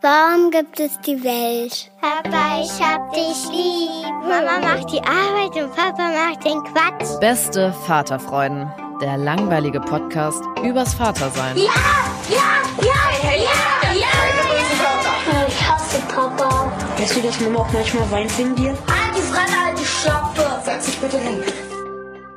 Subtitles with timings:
[0.00, 1.90] Warum gibt es die Welt?
[2.00, 4.12] Papa, ich hab dich lieb.
[4.22, 7.18] Mama macht die Arbeit und Papa macht den Quatsch.
[7.20, 8.70] Beste Vaterfreuden.
[9.00, 11.56] Der langweilige Podcast übers Vatersein.
[11.56, 11.64] Ja,
[12.30, 12.38] ja,
[12.80, 15.46] ja, ja, ja, ja.
[15.48, 16.70] Ich hasse Papa.
[16.96, 18.70] Weißt du, dass Mama auch manchmal weint wegen dir?
[18.70, 20.60] Halt die Fremde, halt die Schöpfe.
[20.64, 21.42] Setz dich bitte hin.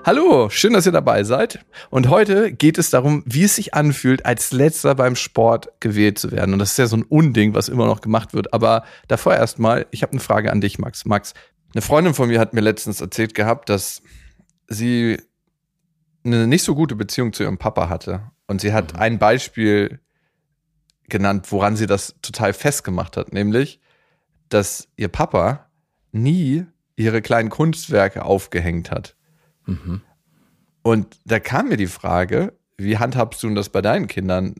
[0.03, 1.63] Hallo, schön, dass ihr dabei seid.
[1.91, 6.31] Und heute geht es darum, wie es sich anfühlt, als letzter beim Sport gewählt zu
[6.31, 6.53] werden.
[6.53, 8.51] Und das ist ja so ein Unding, was immer noch gemacht wird.
[8.51, 11.05] Aber davor erstmal, ich habe eine Frage an dich, Max.
[11.05, 11.33] Max,
[11.75, 14.01] eine Freundin von mir hat mir letztens erzählt gehabt, dass
[14.67, 15.21] sie
[16.25, 18.23] eine nicht so gute Beziehung zu ihrem Papa hatte.
[18.47, 18.99] Und sie hat mhm.
[18.99, 19.99] ein Beispiel
[21.09, 23.79] genannt, woran sie das total festgemacht hat, nämlich,
[24.49, 25.69] dass ihr Papa
[26.11, 29.15] nie ihre kleinen Kunstwerke aufgehängt hat.
[29.65, 30.01] Mhm.
[30.83, 34.55] Und da kam mir die Frage, wie handhabst du das bei deinen Kindern?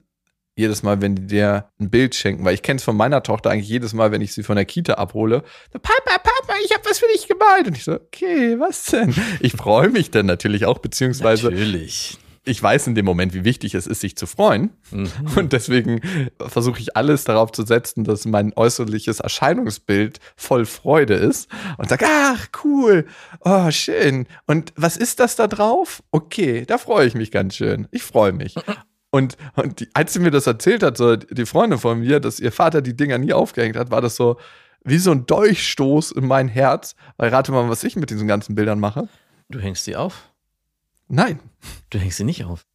[0.56, 3.50] Jedes Mal, wenn die dir ein Bild schenken, weil ich kenne es von meiner Tochter
[3.50, 5.44] eigentlich jedes Mal, wenn ich sie von der Kita abhole.
[5.72, 7.68] Papa, Papa, ich habe was für dich gemalt.
[7.68, 9.16] Und ich so, okay, was denn?
[9.40, 11.50] Ich freue mich dann natürlich auch, beziehungsweise.
[11.50, 14.72] Natürlich ich weiß in dem Moment, wie wichtig es ist, sich zu freuen.
[14.90, 15.10] Mhm.
[15.36, 16.02] Und deswegen
[16.40, 21.50] versuche ich alles darauf zu setzen, dass mein äußerliches Erscheinungsbild voll Freude ist.
[21.78, 23.06] Und sage, ach, cool,
[23.42, 24.26] oh, schön.
[24.48, 26.02] Und was ist das da drauf?
[26.10, 27.88] Okay, da freue ich mich ganz schön.
[27.92, 28.56] Ich freue mich.
[29.12, 32.40] Und, und die, als sie mir das erzählt hat, so die Freundin von mir, dass
[32.40, 34.38] ihr Vater die Dinger nie aufgehängt hat, war das so
[34.84, 36.96] wie so ein Dolchstoß in mein Herz.
[37.18, 39.10] Weil rate mal, was ich mit diesen ganzen Bildern mache.
[39.50, 40.31] Du hängst sie auf?
[41.12, 41.40] Nein.
[41.90, 42.66] Du hängst sie nicht auf.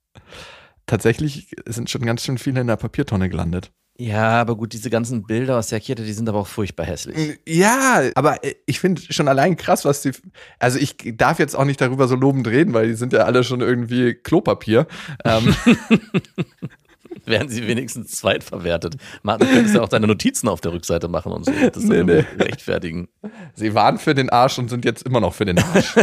[0.84, 3.72] Tatsächlich sind schon ganz schön viele in der Papiertonne gelandet.
[3.98, 7.38] Ja, aber gut, diese ganzen Bilder aus der Kirche, die sind aber auch furchtbar hässlich.
[7.48, 10.10] Ja, aber ich finde schon allein krass, was die.
[10.58, 13.42] Also ich darf jetzt auch nicht darüber so lobend reden, weil die sind ja alle
[13.42, 14.86] schon irgendwie Klopapier.
[15.24, 15.56] Ähm.
[17.24, 18.96] Werden sie wenigstens zweitverwertet.
[19.22, 21.52] Martin, du könntest ja auch deine Notizen auf der Rückseite machen und so.
[21.52, 22.24] Das nee, nee.
[22.38, 23.08] rechtfertigen.
[23.54, 25.94] Sie waren für den Arsch und sind jetzt immer noch für den Arsch.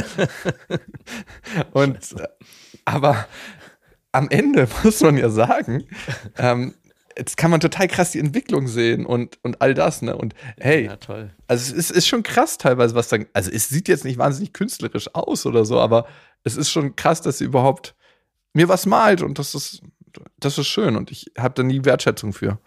[1.71, 1.97] und
[2.85, 3.27] aber
[4.11, 5.85] am Ende muss man ja sagen,
[6.37, 6.73] ähm,
[7.17, 10.15] jetzt kann man total krass die Entwicklung sehen und, und all das, ne?
[10.15, 11.31] Und hey, ja, toll.
[11.47, 14.53] also es ist, ist schon krass teilweise, was dann, also es sieht jetzt nicht wahnsinnig
[14.53, 16.07] künstlerisch aus oder so, aber
[16.43, 17.95] es ist schon krass, dass sie überhaupt
[18.53, 19.81] mir was malt und das ist,
[20.39, 22.59] das ist schön und ich habe da nie Wertschätzung für.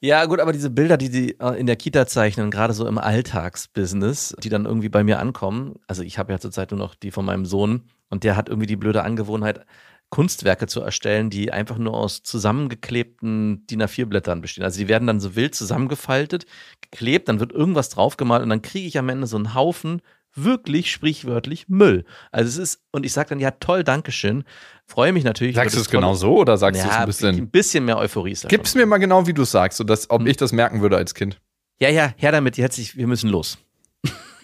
[0.00, 2.98] Ja, gut, aber diese Bilder, die sie äh, in der Kita zeichnen, gerade so im
[2.98, 7.10] Alltagsbusiness, die dann irgendwie bei mir ankommen, also ich habe ja zurzeit nur noch die
[7.10, 9.64] von meinem Sohn und der hat irgendwie die blöde Angewohnheit,
[10.10, 14.62] Kunstwerke zu erstellen, die einfach nur aus zusammengeklebten DIN A4-Blättern bestehen.
[14.62, 16.44] Also die werden dann so wild zusammengefaltet,
[16.82, 20.02] geklebt, dann wird irgendwas draufgemalt und dann kriege ich am Ende so einen Haufen
[20.34, 22.04] wirklich sprichwörtlich Müll.
[22.30, 24.44] Also es ist, und ich sage dann, ja toll, Dankeschön.
[24.86, 25.56] Freue mich natürlich.
[25.56, 27.36] Sagst du es genau so oder sagst ja, du es ein bisschen?
[27.36, 28.36] Ein bisschen mehr Euphorie.
[28.48, 30.26] Gib es mir mal genau, wie du sagst, so dass, ob hm.
[30.26, 31.40] ich das merken würde als Kind.
[31.80, 33.58] Ja, ja, her damit, jetzt, ich, wir müssen los.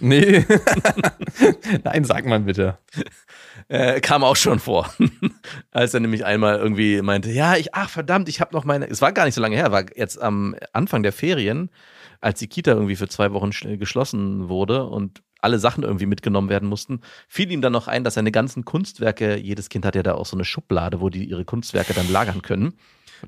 [0.00, 0.44] Nee.
[1.84, 2.78] Nein, sag mal bitte.
[3.70, 4.94] Äh, kam auch schon vor.
[5.72, 9.02] Als er nämlich einmal irgendwie meinte, ja, ich, ach verdammt, ich habe noch meine, es
[9.02, 11.68] war gar nicht so lange her, war jetzt am Anfang der Ferien,
[12.22, 16.68] als die Kita irgendwie für zwei Wochen geschlossen wurde und alle Sachen irgendwie mitgenommen werden
[16.68, 20.14] mussten, fiel ihm dann noch ein, dass seine ganzen Kunstwerke, jedes Kind hat ja da
[20.14, 22.74] auch so eine Schublade, wo die ihre Kunstwerke dann lagern können,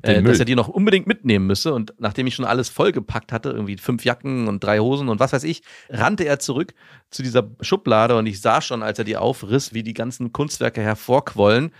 [0.02, 1.72] äh, dass er die noch unbedingt mitnehmen müsse.
[1.72, 5.32] Und nachdem ich schon alles vollgepackt hatte, irgendwie fünf Jacken und drei Hosen und was
[5.32, 6.74] weiß ich, rannte er zurück
[7.10, 10.80] zu dieser Schublade und ich sah schon, als er die aufriss, wie die ganzen Kunstwerke
[10.80, 11.72] hervorquollen.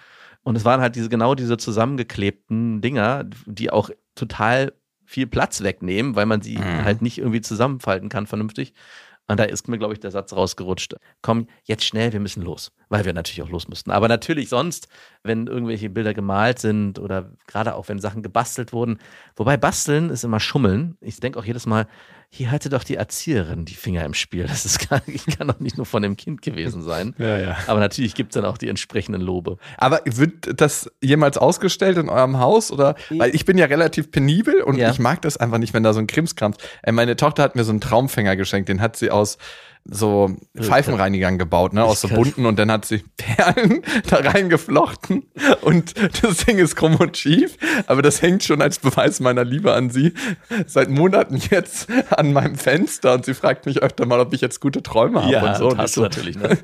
[0.42, 4.72] Und es waren halt diese genau diese zusammengeklebten Dinger, die auch total
[5.04, 6.84] viel Platz wegnehmen, weil man sie mhm.
[6.84, 8.74] halt nicht irgendwie zusammenfalten kann vernünftig.
[9.30, 10.96] Und da ist mir, glaube ich, der Satz rausgerutscht.
[11.22, 12.72] Komm, jetzt schnell, wir müssen los.
[12.88, 13.92] weil wir natürlich auch los müssten.
[13.92, 14.88] Aber natürlich sonst,
[15.22, 18.98] wenn irgendwelche Bilder gemalt sind oder gerade auch wenn Sachen gebastelt wurden.
[19.36, 20.96] Wobei basteln ist immer Schummeln.
[21.00, 21.86] Ich denke auch jedes Mal,
[22.32, 24.44] hier hatte doch die Erzieherin die Finger im Spiel.
[24.46, 27.14] Das ist gar, kann doch nicht nur von dem Kind gewesen sein.
[27.18, 27.56] Ja, ja.
[27.66, 29.58] Aber natürlich gibt es dann auch die entsprechenden Lobe.
[29.76, 32.70] Aber wird das jemals ausgestellt in eurem Haus?
[32.70, 32.94] Oder?
[33.10, 34.90] Weil ich bin ja relativ penibel und Ja.
[34.90, 36.56] ich mag das einfach nicht, wenn da so ein Krimskrams.
[36.82, 39.36] Äh, meine Tochter hat mir so einen Traumfänger geschenkt, den hat sie aus
[39.84, 45.24] so Pfeifenreinigern gebaut, ne, aus so bunten und dann hat sie Perlen da reingeflochten
[45.62, 47.56] und das Ding ist krumm und schief,
[47.86, 50.12] aber das hängt schon als Beweis meiner Liebe an sie
[50.66, 54.60] seit Monaten jetzt an meinem Fenster und sie fragt mich öfter mal, ob ich jetzt
[54.60, 55.72] gute Träume habe und so.
[55.72, 56.38] Ich hast du natürlich.
[56.38, 56.58] Ne?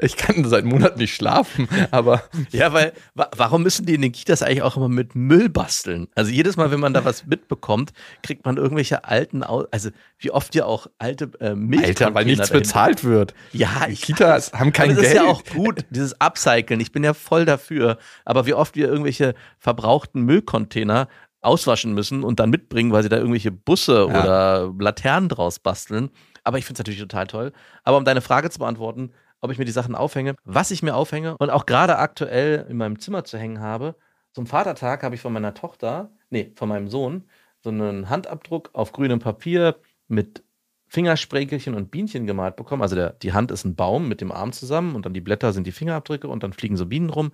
[0.00, 4.12] Ich kann seit Monaten nicht schlafen, aber Ja, weil wa warum müssen die in den
[4.12, 6.08] Kitas eigentlich auch immer mit Müll basteln?
[6.14, 7.92] Also jedes Mal, wenn man da was mitbekommt,
[8.22, 12.50] kriegt man irgendwelche alten, also wie oft ja auch alte äh, Milch Alter, weil nichts
[12.50, 13.34] bezahlt wird.
[13.52, 15.14] Ja, Die ich Kitas haben kein aber das Geld.
[15.16, 16.80] ist ja auch gut, dieses Upcyclen.
[16.80, 17.98] Ich bin ja voll dafür.
[18.24, 21.08] Aber wie oft wir irgendwelche verbrauchten Müllcontainer
[21.40, 24.20] auswaschen müssen und dann mitbringen, weil sie da irgendwelche Busse Ja.
[24.22, 26.10] oder Laternen draus basteln.
[26.44, 27.52] Aber ich finde es natürlich total toll.
[27.84, 30.94] Aber um deine Frage zu beantworten, ob ich mir die Sachen aufhänge, was ich mir
[30.94, 33.94] aufhänge und auch gerade aktuell in meinem Zimmer zu hängen habe,
[34.32, 37.24] zum Vatertag habe ich von meiner Tochter, nee, von meinem Sohn,
[37.60, 39.76] so einen Handabdruck auf grünem Papier
[40.06, 40.44] mit
[40.88, 42.82] Fingersprenkelchen und Bienchen gemalt bekommen.
[42.82, 45.52] Also der, die Hand ist ein Baum mit dem Arm zusammen und dann die Blätter
[45.52, 47.32] sind die Fingerabdrücke und dann fliegen so Bienen rum.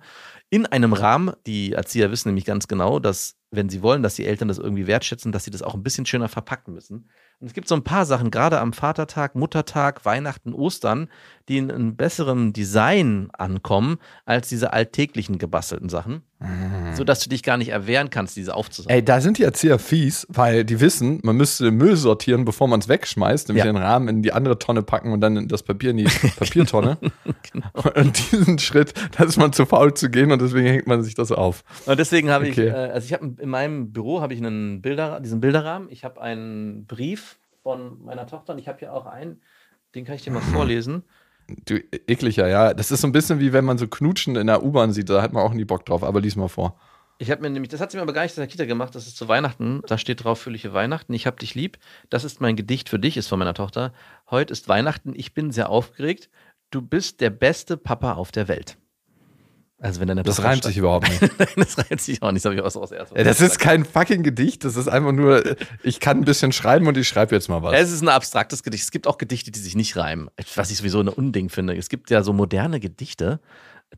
[0.49, 4.25] In einem Rahmen, die Erzieher wissen nämlich ganz genau, dass wenn sie wollen, dass die
[4.25, 7.09] Eltern das irgendwie wertschätzen, dass sie das auch ein bisschen schöner verpacken müssen.
[7.39, 11.09] Und es gibt so ein paar Sachen, gerade am Vatertag, Muttertag, Weihnachten, Ostern,
[11.49, 16.23] die in einem besseren Design ankommen als diese alltäglichen gebastelten Sachen,
[16.93, 18.97] sodass du dich gar nicht erwehren kannst, diese aufzusammeln.
[18.99, 22.79] Ey, da sind die Erzieher fies, weil die wissen, man müsste Müll sortieren, bevor man
[22.79, 23.71] es wegschmeißt, nämlich Ja.
[23.71, 26.03] den Rahmen in die andere Tonne packen und dann das Papier in die
[26.39, 26.97] Papiertonne.
[27.51, 27.67] Genau.
[27.95, 31.13] Und diesen Schritt, da ist man zu faul zu gehen und deswegen hängt man sich
[31.15, 31.63] das auf.
[31.85, 32.67] Und deswegen habe Okay.
[32.67, 35.89] ich, äh, also ich habe in meinem Büro habe ich einen Bilder, diesen Bilderrahmen.
[35.91, 37.24] Ich habe einen Brief
[37.65, 39.41] von meiner Tochter und ich habe hier auch einen,
[39.95, 41.03] den kann ich dir mal vorlesen.
[41.65, 42.75] Du, ekliger, ja.
[42.75, 45.23] Das ist so ein bisschen wie wenn man so Knutschen in der U-Bahn sieht, da
[45.23, 46.79] hat man auch nie Bock drauf, aber lies mal vor.
[47.17, 48.93] Ich habe mir nämlich, das hat sie mir aber gar nicht in der Kita gemacht,
[48.93, 49.81] das ist zu Weihnachten.
[49.87, 51.79] Da steht drauf, fröhliche Weihnachten, ich hab dich lieb.
[52.11, 53.93] Das ist mein Gedicht für dich, ist von meiner Tochter.
[54.29, 56.29] Heute ist Weihnachten, ich bin sehr aufgeregt.
[56.69, 58.77] Du bist der beste Papa auf der Welt.
[59.81, 61.33] Also wenn deine Das reimt sich überhaupt nicht.
[61.57, 63.11] Das reimt sich auch nicht, das habe ich auch aus erst.
[63.15, 65.43] Das ist kein fucking Gedicht, das ist einfach nur,
[65.83, 67.73] ich kann ein bisschen schreiben und ich schreibe jetzt mal was.
[67.73, 68.83] Es ist ein abstraktes Gedicht.
[68.83, 70.29] Es gibt auch Gedichte, die sich nicht reimen.
[70.55, 71.75] Was ich sowieso ein Unding finde.
[71.75, 73.39] Es gibt ja so moderne Gedichte,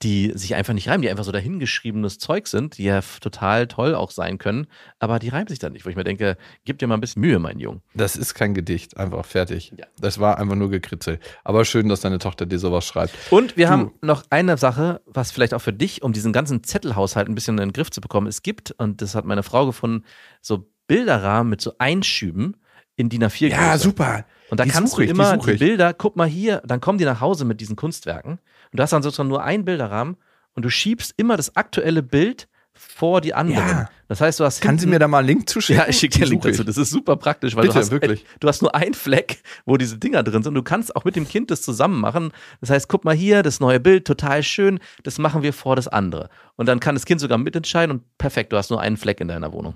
[0.04, 3.96] die sich einfach nicht reimen, die einfach so dahingeschriebenes Zeug sind, die ja total toll
[3.96, 4.68] auch sein können,
[5.00, 7.22] aber die reimen sich dann nicht, wo ich mir denke, gib dir mal ein bisschen
[7.22, 7.82] Mühe, mein Junge.
[7.96, 9.74] Das ist kein Gedicht, einfach fertig.
[9.78, 9.86] Ja.
[10.00, 11.22] Das war einfach nur gekritzelt.
[11.44, 13.14] Aber schön, dass deine Tochter dir sowas schreibt.
[13.32, 13.72] Und wir Du.
[13.72, 17.56] haben noch eine Sache, was vielleicht auch für dich, um diesen ganzen Zettelhaushalt ein bisschen
[17.58, 18.28] in den Griff zu bekommen.
[18.28, 20.06] Es gibt, und das hat meine Frau gefunden,
[20.42, 22.58] so Bilderrahmen mit so Einschüben
[22.96, 23.84] in DIN A4 Ja, Größe.
[23.84, 24.26] super.
[24.50, 25.60] Und da Die kannst du ich, die immer die, ich.
[25.60, 28.34] Bilder, guck mal hier, dann kommen die nach Hause mit diesen Kunstwerken.
[28.34, 28.40] Und
[28.80, 30.18] du hast dann sozusagen nur einen Bilderrahmen
[30.54, 32.48] und du schiebst immer das aktuelle Bild
[32.78, 33.68] vor die anderen.
[33.68, 33.90] Ja.
[34.08, 34.62] Das heißt, du hast.
[34.62, 35.84] Kann sie mir da mal einen Link zuschicken?
[35.84, 36.64] ja, ich schicke dir einen Link dazu.
[36.64, 38.26] Das ist super praktisch, weil Bitte, du hast wirklich.
[38.40, 40.54] du hast nur einen Fleck, wo diese Dinger drin sind.
[40.54, 42.32] Du kannst auch mit dem Kind das zusammen machen.
[42.62, 44.80] Das heißt, guck mal hier, das neue Bild, total schön.
[45.04, 46.30] Das machen wir vor das andere.
[46.56, 49.28] Und dann kann das Kind sogar mitentscheiden und perfekt, du hast nur einen Fleck in
[49.28, 49.76] deiner Wohnung.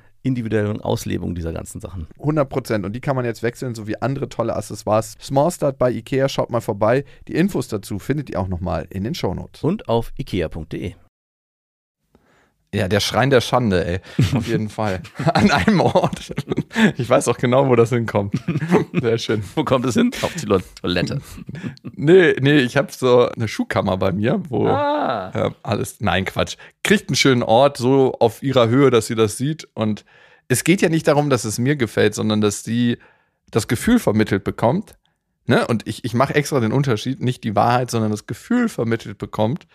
[0.23, 2.07] individuellen Auslebung dieser ganzen Sachen.
[2.19, 2.85] 100 Prozent.
[2.85, 5.15] Und die kann man jetzt wechseln, sowie andere tolle Accessoires.
[5.21, 7.03] Small Start bei Ikea, schaut mal vorbei.
[7.27, 9.63] Die Infos dazu findet ihr auch nochmal in den Shownotes.
[9.63, 10.95] Und auf ikea.de.
[12.73, 13.99] Ja, der Schrein der Schande, ey.
[14.33, 15.01] Auf jeden Fall.
[15.33, 16.33] An einem Ort.
[16.97, 18.33] Ich weiß auch genau, wo das hinkommt.
[18.93, 19.43] Sehr schön.
[19.55, 20.11] Wo kommt es hin?
[20.21, 20.45] Auf die
[20.81, 21.21] Toilette.
[21.95, 25.31] Nee, nee, ich habe so eine Schuhkammer bei mir, wo Ah.
[25.35, 25.97] ja, alles.
[25.99, 26.55] Nein, Quatsch.
[26.83, 29.67] Kriegt einen schönen Ort, so auf ihrer Höhe, dass sie das sieht.
[29.73, 30.05] Und
[30.47, 32.97] es geht ja nicht darum, dass es mir gefällt, sondern dass sie
[33.51, 34.95] das Gefühl vermittelt bekommt.
[35.45, 35.67] Ne?
[35.67, 39.67] Und ich, ich mache extra den Unterschied, nicht die Wahrheit, sondern das Gefühl vermittelt bekommt,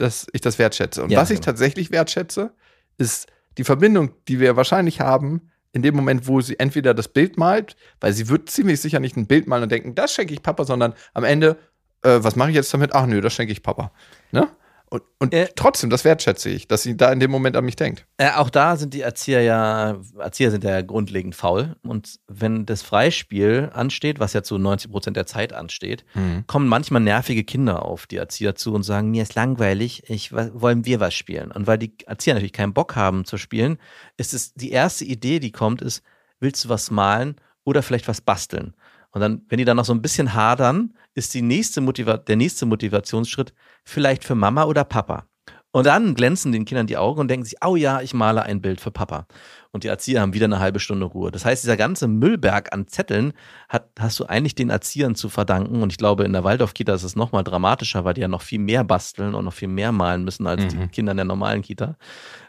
[0.00, 1.02] dass ich das wertschätze.
[1.02, 1.46] Und Ja, was ich genau.
[1.46, 2.52] tatsächlich wertschätze,
[2.98, 3.26] ist
[3.58, 7.76] die Verbindung, die wir wahrscheinlich haben, in dem Moment, wo sie entweder das Bild malt,
[8.00, 10.64] weil sie wird ziemlich sicher nicht ein Bild malen und denken, das schenke ich Papa,
[10.64, 11.58] sondern am Ende,
[12.02, 12.94] äh, was mache ich jetzt damit?
[12.94, 13.92] Ach nö, das schenke ich Papa.
[14.32, 14.48] Ne?
[14.92, 15.48] Und, und Äh.
[15.54, 18.06] trotzdem, das wertschätze ich, dass sie da in dem Moment an mich denkt.
[18.16, 21.76] Äh, auch da sind die Erzieher ja, Erzieher sind ja grundlegend faul.
[21.84, 26.04] Und wenn das Freispiel ansteht, was ja zu 90 Prozent der Zeit ansteht,
[26.48, 30.84] kommen manchmal nervige Kinder auf die Erzieher zu und sagen, mir ist langweilig, ich wollen
[30.84, 31.52] wir was spielen.
[31.52, 33.78] Und weil die Erzieher natürlich keinen Bock haben zu spielen,
[34.16, 36.02] ist es die erste Idee, die kommt, ist,
[36.40, 38.74] willst du was malen oder vielleicht was basteln?
[39.12, 42.36] Und dann, wenn die dann noch so ein bisschen hadern, ist die nächste Motiva der
[42.36, 43.52] nächste Motivationsschritt
[43.84, 45.26] vielleicht für Mama oder Papa.
[45.72, 48.60] Und dann glänzen den Kindern die Augen und denken sich, oh ja, ich male ein
[48.60, 49.26] Bild für Papa.
[49.70, 51.30] Und die Erzieher haben wieder eine halbe Stunde Ruhe.
[51.30, 53.34] Das heißt, dieser ganze Müllberg an Zetteln
[53.68, 55.82] hat, hast du eigentlich den Erziehern zu verdanken.
[55.82, 58.42] Und ich glaube, in der Waldorf-Kita ist es noch mal dramatischer, weil die ja noch
[58.42, 61.62] viel mehr basteln und noch viel mehr malen müssen als die Kinder in der normalen
[61.62, 61.96] Kita.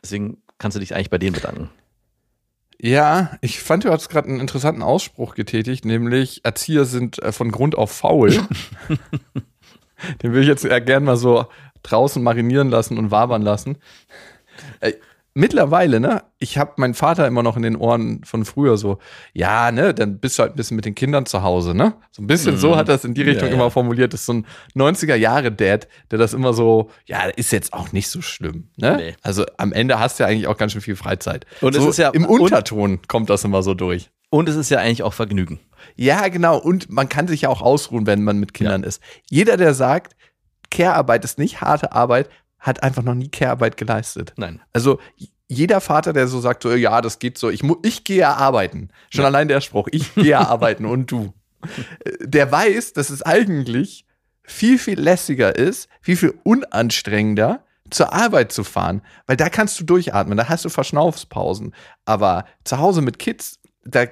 [0.02, 1.70] Deswegen kannst du dich eigentlich bei denen bedanken.
[2.84, 7.52] Ja, ich fand, du hast gerade einen interessanten Ausspruch getätigt, nämlich Erzieher sind äh, von
[7.52, 8.32] Grund auf faul.
[10.24, 11.46] Den will ich jetzt eher gern mal so
[11.84, 13.78] draußen marinieren lassen und wabern lassen.
[15.34, 18.98] Mittlerweile, ne, ich habe meinen Vater immer noch in den Ohren von früher so,
[19.34, 21.94] ja, ne, dann bist du halt ein bisschen mit den Kindern zu Hause, ne?
[22.12, 23.52] So ein bisschen so hat er es in die Richtung Mhm.
[23.54, 23.62] Ja, ja.
[23.64, 24.12] immer formuliert.
[24.12, 24.46] Das ist so ein
[24.76, 28.98] 90er-Jahre-Dad, der das immer so, ja, ist jetzt auch nicht so schlimm, ne?
[28.98, 29.16] Nee.
[29.22, 31.46] Also am Ende hast du ja eigentlich auch ganz schön viel Freizeit.
[31.62, 34.10] Und es so ist ja- im Unterton kommt das immer so durch.
[34.30, 35.60] Und es ist ja eigentlich auch Vergnügen.
[35.96, 36.58] Ja, genau.
[36.58, 39.02] Und man kann sich ja auch ausruhen, wenn man mit Kindern ist.
[39.30, 40.16] Jeder, der sagt,
[40.70, 42.30] Care-Arbeit ist nicht harte Arbeit,
[42.62, 44.34] hat einfach noch nie Care-Arbeit geleistet.
[44.38, 44.62] Nein.
[44.72, 45.00] Also
[45.48, 48.90] jeder Vater, der so sagt, so, ja, das geht so, ich, ich gehe ja arbeiten.
[49.10, 51.34] Schon allein der Spruch, ich gehe ja arbeiten und du.
[52.22, 54.06] Der weiß, dass es eigentlich
[54.44, 59.84] viel, viel lässiger ist, viel, viel unanstrengender, zur Arbeit zu fahren, weil da kannst du
[59.84, 61.76] durchatmen, da hast du Verschnaufspausen.
[62.06, 64.06] Aber zu Hause mit Kids, da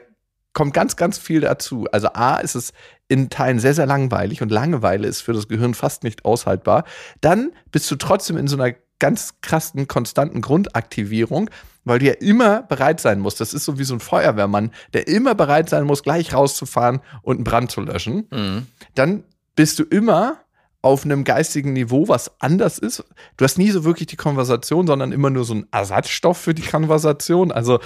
[0.54, 1.88] kommt ganz, ganz viel dazu.
[1.92, 2.74] Also A ist es
[3.10, 6.86] in Teilen sehr, sehr langweilig und Langeweile ist für das Gehirn fast nicht aushaltbar.
[7.20, 11.50] Dann bist du trotzdem in so einer ganz krassen, konstanten Grundaktivierung,
[11.86, 13.42] weil du ja immer bereit sein musst.
[13.42, 17.38] Das ist so wie so ein Feuerwehrmann, der immer bereit sein muss, gleich rauszufahren und
[17.38, 18.28] einen Brand zu löschen.
[18.32, 18.68] Mhm.
[18.96, 19.24] Dann
[19.56, 20.38] bist du immer
[20.82, 23.04] auf einem geistigen Niveau, was anders ist.
[23.36, 26.62] Du hast nie so wirklich die Konversation, sondern immer nur so einen Ersatzstoff für die
[26.62, 27.52] Konversation.
[27.52, 27.80] Also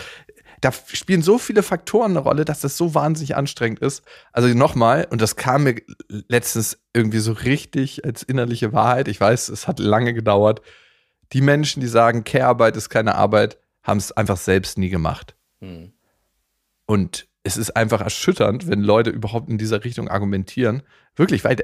[0.63, 4.01] da spielen so viele Faktoren eine Rolle, dass das so wahnsinnig anstrengend ist.
[4.31, 9.09] Also nochmal, und das kam mir letztens irgendwie so richtig als innerliche Wahrheit.
[9.09, 10.61] Ich weiß, es hat lange gedauert.
[11.33, 15.35] Die Menschen, die sagen, Care-Arbeit ist keine Arbeit, haben es einfach selbst nie gemacht.
[15.59, 15.91] Mhm.
[16.85, 20.83] Und es ist einfach erschütternd, wenn Leute überhaupt in dieser Richtung argumentieren.
[21.17, 21.57] Wirklich, weil,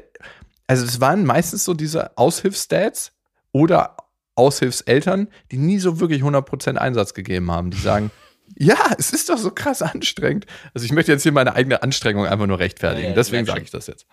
[0.67, 3.13] also es waren meistens so diese Aushilfsdads
[3.53, 3.95] oder
[4.35, 7.71] Aushilfseltern, die nie so wirklich 100% Einsatz gegeben haben.
[7.71, 8.11] Die sagen,
[8.57, 10.45] ja, es ist doch so krass anstrengend.
[10.73, 13.03] Also ich möchte jetzt hier meine eigene Anstrengung einfach nur rechtfertigen.
[13.03, 14.05] Ja, ja, Deswegen sage ich das jetzt.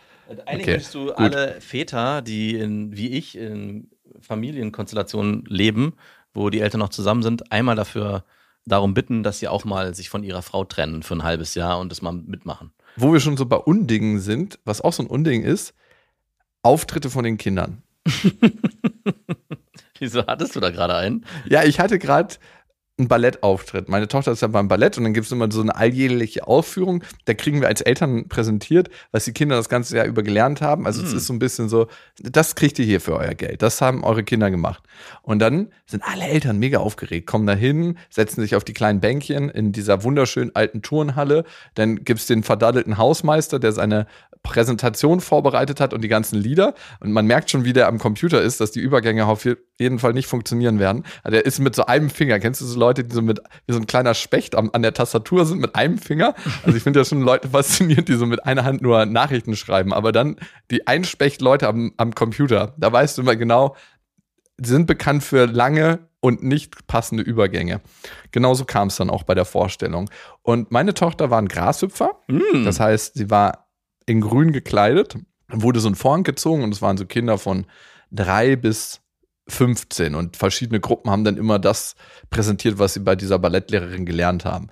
[0.46, 1.16] Eigentlich Okay, du gut.
[1.16, 3.90] alle Väter, die in, wie ich in
[4.20, 5.94] Familienkonstellationen leben,
[6.34, 8.24] wo die Eltern noch zusammen sind, einmal dafür
[8.66, 11.78] darum bitten, dass sie auch mal sich von ihrer Frau trennen für ein halbes Jahr
[11.78, 12.72] und das mal mitmachen.
[12.96, 15.74] Wo wir schon so bei Undingen sind, was auch so ein Unding ist,
[16.62, 17.82] Auftritte von den Kindern.
[19.98, 21.24] Wieso hattest du da gerade einen?
[21.48, 22.34] Ja, ich hatte gerade
[22.98, 23.88] einen Ballettauftritt.
[23.88, 27.04] Meine Tochter ist ja beim Ballett und dann gibt es immer so eine alljährliche Aufführung.
[27.26, 30.86] Da kriegen wir als Eltern präsentiert, was die Kinder das ganze Jahr über gelernt haben.
[30.86, 31.16] Also es Hm.
[31.18, 31.88] ist so ein bisschen so,
[32.22, 33.60] das kriegt ihr hier für euer Geld.
[33.60, 34.82] Das haben eure Kinder gemacht.
[35.22, 39.00] Und dann sind alle Eltern mega aufgeregt, kommen da hin, setzen sich auf die kleinen
[39.00, 41.44] Bänkchen in dieser wunderschönen alten Turnhalle.
[41.74, 44.06] Dann gibt's den verdaddelten Hausmeister, der seine
[44.42, 46.74] Präsentation vorbereitet hat und die ganzen Lieder.
[47.00, 49.44] Und man merkt schon, wie der am Computer ist, dass die Übergänge auf
[49.78, 51.02] jeden Fall nicht funktionieren werden.
[51.24, 52.38] Also Der ist mit so einem Finger.
[52.38, 54.94] Kennst du so Leute, die so mit wie so ein kleiner Specht am, an der
[54.94, 56.34] Tastatur sind mit einem Finger?
[56.64, 59.92] Also ich finde ja schon Leute faszinierend, die so mit einer Hand nur Nachrichten schreiben.
[59.92, 60.36] Aber dann
[60.70, 62.74] die Einspecht-Leute am, am Computer.
[62.78, 63.74] Da weißt du immer genau,
[64.58, 67.80] die sind bekannt für lange und nicht passende Übergänge.
[68.32, 70.08] Genauso kam es dann auch bei der Vorstellung.
[70.42, 72.20] Und meine Tochter war ein Grashüpfer.
[72.64, 73.68] Das heißt, sie war
[74.06, 75.16] in grün gekleidet,
[75.48, 77.66] wurde so ein Vorhang gezogen und es waren so Kinder von
[78.10, 79.00] drei bis
[79.48, 81.94] 15 und verschiedene Gruppen haben dann immer das
[82.30, 84.68] präsentiert, was sie bei dieser Ballettlehrerin gelernt haben.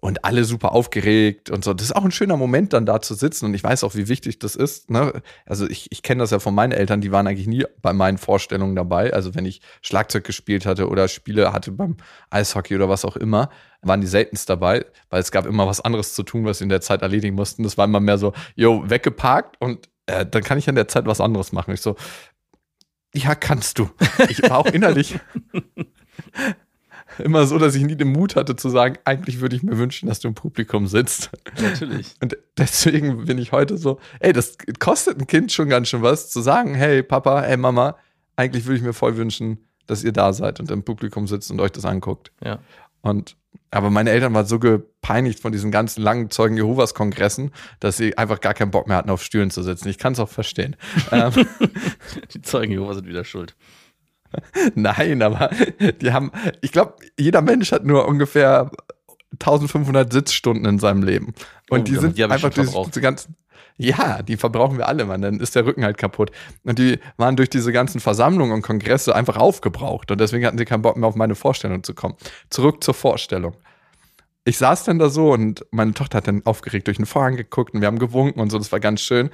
[0.00, 1.74] Und alle super aufgeregt und so.
[1.74, 3.46] Das ist auch ein schöner Moment, dann da zu sitzen.
[3.46, 4.90] Und ich weiß auch, wie wichtig das ist.
[4.90, 5.22] Ne?
[5.44, 8.16] Also ich, ich kenne das ja von meinen Eltern, die waren eigentlich nie bei meinen
[8.16, 9.12] Vorstellungen dabei.
[9.12, 11.96] Also wenn ich Schlagzeug gespielt hatte oder Spiele hatte beim
[12.30, 13.50] Eishockey oder was auch immer,
[13.82, 16.70] waren die seltenst dabei, weil es gab immer was anderes zu tun, was sie in
[16.70, 17.64] der Zeit erledigen mussten.
[17.64, 21.06] Das war immer mehr so, yo, weggeparkt und äh, dann kann ich in der Zeit
[21.06, 21.74] was anderes machen.
[21.74, 21.96] Ich so,
[23.14, 23.90] ja, kannst du.
[24.28, 25.18] Ich war auch innerlich
[27.18, 30.08] immer so, dass ich nie den Mut hatte zu sagen, eigentlich würde ich mir wünschen,
[30.08, 31.30] dass du im Publikum sitzt.
[31.60, 32.14] Natürlich.
[32.20, 36.30] Und deswegen bin ich heute so, ey, das kostet ein Kind schon ganz schön was,
[36.30, 37.96] zu sagen, hey Papa, hey Mama,
[38.36, 41.60] eigentlich würde ich mir voll wünschen, dass ihr da seid und im Publikum sitzt und
[41.60, 42.30] euch das anguckt.
[42.44, 42.60] Ja.
[43.00, 43.36] Und
[43.70, 47.50] aber meine Eltern waren so gepeinigt von diesen ganzen langen Zeugen Jehovas Kongressen,
[47.80, 49.88] dass sie einfach gar keinen Bock mehr hatten, auf Stühlen zu sitzen.
[49.88, 50.76] Ich kann es auch verstehen.
[51.12, 51.32] ähm,
[52.32, 53.54] Die Zeugen Jehovas sind wieder schuld.
[54.74, 55.50] Nein, aber
[56.00, 58.70] die haben, ich glaube, jeder Mensch hat nur ungefähr
[59.32, 61.34] 1500 Sitzstunden in seinem Leben.
[61.68, 63.36] Und Oh, die die sind ich einfach durch diese ganzen,
[63.76, 66.30] ja, die verbrauchen wir alle, man, dann ist der Rücken halt kaputt.
[66.64, 70.10] Und die waren durch diese ganzen Versammlungen und Kongresse einfach aufgebraucht.
[70.10, 72.16] Und deswegen hatten sie keinen Bock mehr auf meine Vorstellung zu kommen.
[72.50, 73.56] Zurück zur Vorstellung.
[74.44, 77.74] Ich saß dann da so und meine Tochter hat dann aufgeregt durch den Vorhang geguckt
[77.74, 79.30] und wir haben gewunken und so, das war ganz schön.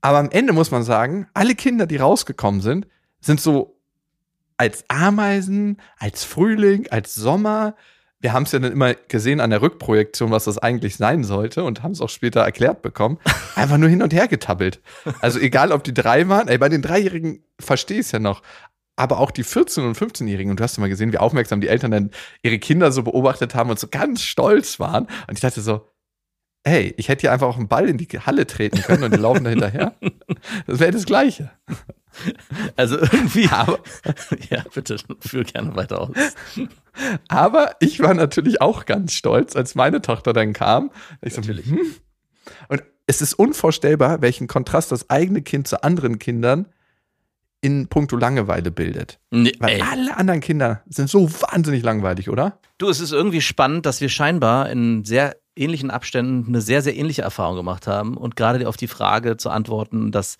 [0.00, 2.86] Aber am Ende muss man sagen, alle Kinder, die rausgekommen sind,
[3.20, 3.78] sind so
[4.56, 7.76] als Ameisen, als Frühling, als Sommer.
[8.20, 11.62] Wir haben es ja dann immer gesehen an der Rückprojektion, was das eigentlich sein sollte
[11.62, 13.18] und haben es auch später erklärt bekommen.
[13.54, 14.80] Einfach nur hin und her getabbelt.
[15.20, 18.42] Also egal, ob die drei waren, ey, bei den Dreijährigen verstehe ich es ja noch.
[18.96, 21.68] Aber auch die 14- und 15-Jährigen, und du hast ja mal gesehen, wie aufmerksam die
[21.68, 22.10] Eltern dann
[22.42, 25.04] ihre Kinder so beobachtet haben und so ganz stolz waren.
[25.28, 25.88] Und ich dachte so,
[26.64, 29.20] hey, ich hätte hier einfach auch einen Ball in die Halle treten können und die
[29.20, 29.94] laufen da hinterher.
[30.66, 31.50] Das wäre das Gleiche.
[32.76, 33.48] Also irgendwie.
[33.50, 33.80] Aber,
[34.50, 36.16] ja, bitte, führ gerne weiter aus.
[37.28, 40.90] Aber ich war natürlich auch ganz stolz, als meine Tochter dann kam.
[41.20, 41.66] Ich so, Natürlich.
[41.66, 41.94] hm.
[42.68, 46.66] Und es ist unvorstellbar, welchen Kontrast das eigene Kind zu anderen Kindern
[47.60, 49.18] in puncto Langeweile bildet.
[49.30, 49.82] Nee, Weil ey.
[49.82, 52.60] alle anderen Kinder sind so wahnsinnig langweilig, oder?
[52.78, 56.96] Du, es ist irgendwie spannend, dass wir scheinbar in sehr ähnlichen Abständen eine sehr, sehr
[56.96, 60.38] ähnliche Erfahrung gemacht haben und gerade auf die Frage zu antworten, dass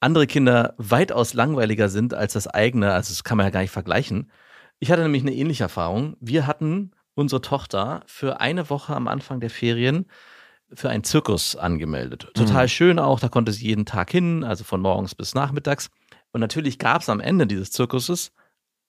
[0.00, 3.70] andere Kinder weitaus langweiliger sind als das eigene, also das kann man ja gar nicht
[3.70, 4.30] vergleichen.
[4.78, 6.16] Ich hatte nämlich eine ähnliche Erfahrung.
[6.20, 10.06] Wir hatten unsere Tochter für eine Woche am Anfang der Ferien
[10.72, 12.28] für einen Zirkus angemeldet.
[12.34, 15.90] Total schön auch, da konnte sie jeden Tag hin, also von morgens bis nachmittags.
[16.32, 18.32] Und natürlich gab es am Ende dieses Zirkuses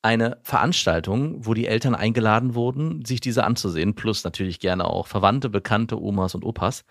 [0.02, 5.50] eine Veranstaltung, wo die Eltern eingeladen wurden, sich diese anzusehen, plus natürlich gerne auch Verwandte,
[5.50, 6.84] Bekannte, Omas und Opas.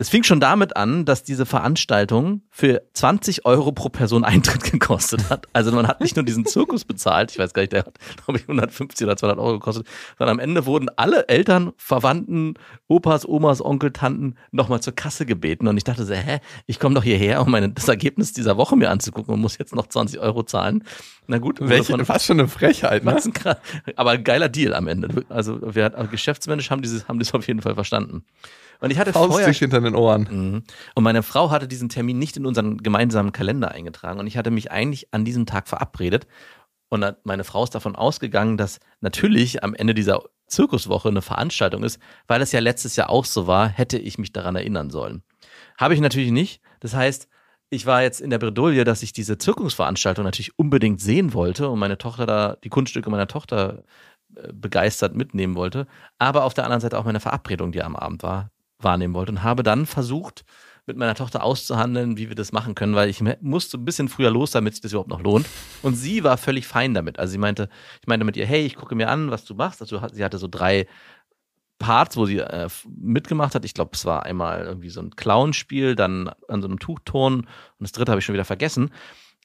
[0.00, 5.28] Das fing schon damit an, dass diese Veranstaltung für 20 Euro pro Person Eintritt gekostet
[5.28, 5.46] hat.
[5.52, 8.38] Also man hat nicht nur diesen Zirkus bezahlt, ich weiß gar nicht, der hat, glaube
[8.38, 9.86] ich, 150 oder 200 Euro gekostet,
[10.16, 12.54] sondern am Ende wurden alle Eltern, Verwandten,
[12.88, 15.68] Opas, Omas, Onkel, Tanten nochmal zur Kasse gebeten.
[15.68, 18.76] Und ich dachte so, hä, ich komme doch hierher, um meine, das Ergebnis dieser Woche
[18.76, 20.82] mir anzugucken und muss jetzt noch 20 Euro zahlen.
[21.26, 23.14] Na gut, Welche, von- fast schon eine Frechheit, ne?
[23.14, 23.34] was ein
[23.96, 25.26] aber ein geiler Deal am Ende.
[25.28, 28.24] Also wir hat, geschäftsmännisch haben dieses haben das auf jeden Fall verstanden.
[28.80, 30.28] Und ich hatte vorher Faustdick hinter den Ohren.
[30.30, 30.62] Mhm.
[30.94, 34.50] und meine Frau hatte diesen Termin nicht in unseren gemeinsamen Kalender eingetragen und ich hatte
[34.50, 36.26] mich eigentlich an diesem Tag verabredet
[36.90, 42.00] und meine Frau ist davon ausgegangen, dass natürlich am Ende dieser Zirkuswoche eine Veranstaltung ist,
[42.26, 45.22] weil es ja letztes Jahr auch so war, hätte ich mich daran erinnern sollen.
[45.78, 46.60] Habe ich natürlich nicht.
[46.80, 47.28] Das heißt,
[47.70, 51.78] ich war jetzt in der Bredouille, dass ich diese Zirkusveranstaltung natürlich unbedingt sehen wollte und
[51.78, 53.84] meine Tochter da, die Kunststücke meiner Tochter
[54.34, 55.86] äh, begeistert mitnehmen wollte,
[56.18, 58.50] aber auf der anderen Seite auch meine Verabredung, die am Abend war,
[58.84, 60.44] wahrnehmen wollte und habe dann versucht,
[60.86, 64.30] mit meiner Tochter auszuhandeln, wie wir das machen können, weil ich musste ein bisschen früher
[64.30, 65.46] los, damit sich das überhaupt noch lohnt.
[65.82, 67.18] Und sie war völlig fein damit.
[67.18, 67.68] Also sie meinte,
[68.00, 69.80] ich meinte mit ihr, hey, ich gucke mir an, was du machst.
[69.82, 70.86] Also sie hatte so drei
[71.78, 73.64] Parts, wo sie äh, mitgemacht hat.
[73.64, 77.48] Ich glaube, es war einmal irgendwie so ein Clownspiel, dann an so einem Tuchturnen und
[77.80, 78.90] das dritte habe ich schon wieder vergessen.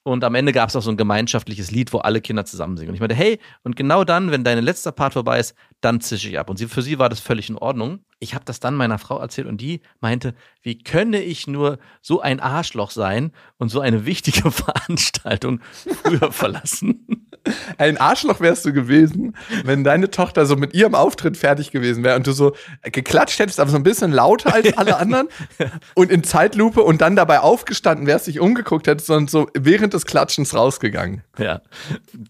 [0.03, 2.89] Und am Ende gab es auch so ein gemeinschaftliches Lied, wo alle Kinder zusammen singen.
[2.89, 6.29] Und ich meinte, hey, und genau dann, wenn dein letzter Part vorbei ist, dann zische
[6.29, 6.47] ich ab.
[6.47, 8.05] Und sie, für sie war das völlig in Ordnung.
[8.25, 10.33] Ich habe das dann meiner Frau erzählt und die meinte,
[10.63, 15.61] wie könne ich nur so ein Arschloch sein und so eine wichtige Veranstaltung
[16.01, 17.27] früher verlassen?
[17.77, 22.15] Ein Arschloch wärst du gewesen, wenn deine Tochter so mit ihrem Auftritt fertig gewesen wäre
[22.15, 25.27] und du so geklatscht hättest, aber so ein bisschen lauter als alle anderen
[25.93, 30.07] und in Zeitlupe und dann dabei aufgestanden wärst, dich umgeguckt hättest und so während des
[30.07, 31.21] Klatschens rausgegangen.
[31.37, 31.61] Ja,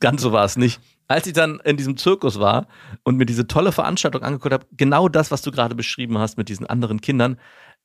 [0.02, 0.82] ganz so war es nicht.
[1.08, 2.68] Als ich dann in diesem Zirkus war
[3.04, 6.50] und mir diese tolle Veranstaltung angeguckt habe, genau das, was du gerade beschrieben hast mit
[6.50, 7.38] diesen anderen Kindern,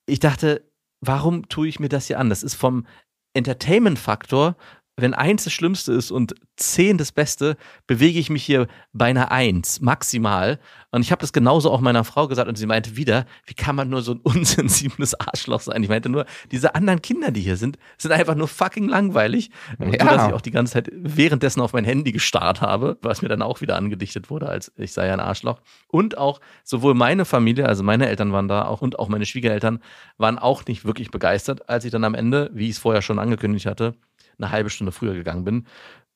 [0.06, 2.30] ich dachte, warum tue ich mir das hier an?
[2.30, 2.86] Das ist vom
[3.34, 4.56] Entertainment-Faktor
[4.96, 9.32] wenn eins das Schlimmste ist und zehn das Beste, bewege ich mich hier bei einer
[9.32, 10.58] Eins maximal.
[10.90, 13.76] Und ich habe das genauso auch meiner Frau gesagt und sie meinte wieder, wie kann
[13.76, 15.82] man nur so ein unsensibles Arschloch sein?
[15.82, 19.50] Ich meinte nur, diese anderen Kinder, die hier sind, sind einfach nur fucking langweilig.
[19.78, 20.00] Und Ja.
[20.04, 23.28] so, dass ich auch die ganze Zeit währenddessen auf mein Handy gestarrt habe, was mir
[23.28, 25.60] dann auch wieder angedichtet wurde, als ich sei ein Arschloch.
[25.88, 29.80] Und auch sowohl meine Familie, also meine Eltern waren da auch und auch meine Schwiegereltern
[30.18, 33.18] waren auch nicht wirklich begeistert, als ich dann am Ende, wie ich es vorher schon
[33.18, 33.94] angekündigt hatte,
[34.42, 35.66] eine halbe Stunde früher gegangen bin.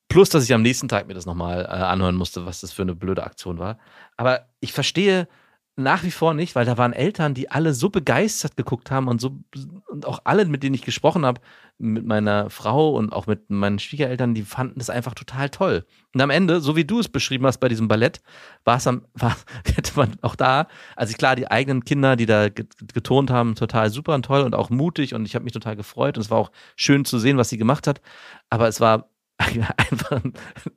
[0.08, 2.82] Plus, dass ich am nächsten Tag mir das nochmal äh, anhören musste, was das für
[2.82, 3.78] eine blöde Aktion war.
[4.16, 5.28] Aber ich verstehe
[5.76, 9.20] nach wie vor nicht, weil da waren Eltern, die alle so begeistert geguckt haben und
[9.20, 9.40] so
[9.88, 11.40] und auch alle, mit denen ich gesprochen habe,
[11.78, 15.84] mit meiner Frau und auch mit meinen Schwiegereltern, die fanden das einfach total toll.
[16.14, 18.20] Und am Ende, so wie du es beschrieben hast bei diesem Ballett,
[18.64, 19.36] war es am, war,
[19.74, 23.90] hätte man auch da, also klar, die eigenen Kinder, die da get- getont haben, total
[23.90, 26.38] super und toll und auch mutig und ich habe mich total gefreut und es war
[26.38, 28.00] auch schön zu sehen, was sie gemacht hat.
[28.48, 30.22] Aber es war einfach,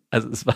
[0.10, 0.56] also es war,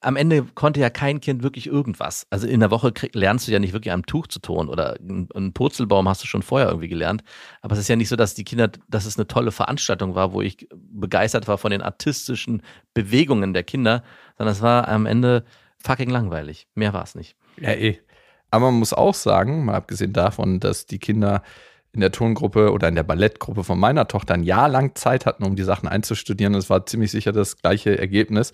[0.00, 2.26] am Ende konnte ja kein Kind wirklich irgendwas.
[2.30, 4.96] Also in der Woche krieg, lernst du ja nicht wirklich am Tuch zu turnen oder
[5.00, 7.24] einen Purzelbaum hast du schon vorher irgendwie gelernt.
[7.62, 10.32] Aber es ist ja nicht so, dass die Kinder, dass es eine tolle Veranstaltung war,
[10.32, 12.62] wo ich begeistert war von den artistischen
[12.94, 14.04] Bewegungen der Kinder,
[14.36, 15.44] sondern es war am Ende
[15.82, 16.68] fucking langweilig.
[16.74, 17.36] Mehr war es nicht.
[17.60, 17.98] Ja, eh.
[18.50, 21.42] Aber man muss auch sagen, mal abgesehen davon, dass die Kinder
[21.92, 25.44] in der Tongruppe oder in der Ballettgruppe von meiner Tochter ein Jahr lang Zeit hatten,
[25.44, 26.52] um die Sachen einzustudieren.
[26.52, 28.52] Das war ziemlich sicher das gleiche Ergebnis.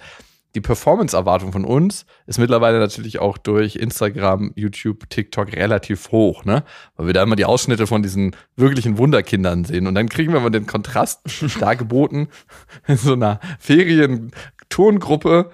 [0.54, 6.62] Die Performance-Erwartung von uns ist mittlerweile natürlich auch durch Instagram, YouTube, TikTok relativ hoch, ne?
[6.96, 9.88] Weil wir da immer die Ausschnitte von diesen wirklichen Wunderkindern sehen.
[9.88, 11.22] Und dann kriegen wir mal den Kontrast
[11.60, 12.28] dargeboten
[12.86, 13.40] in so einer
[14.74, 15.50] Ferien-Turngruppe,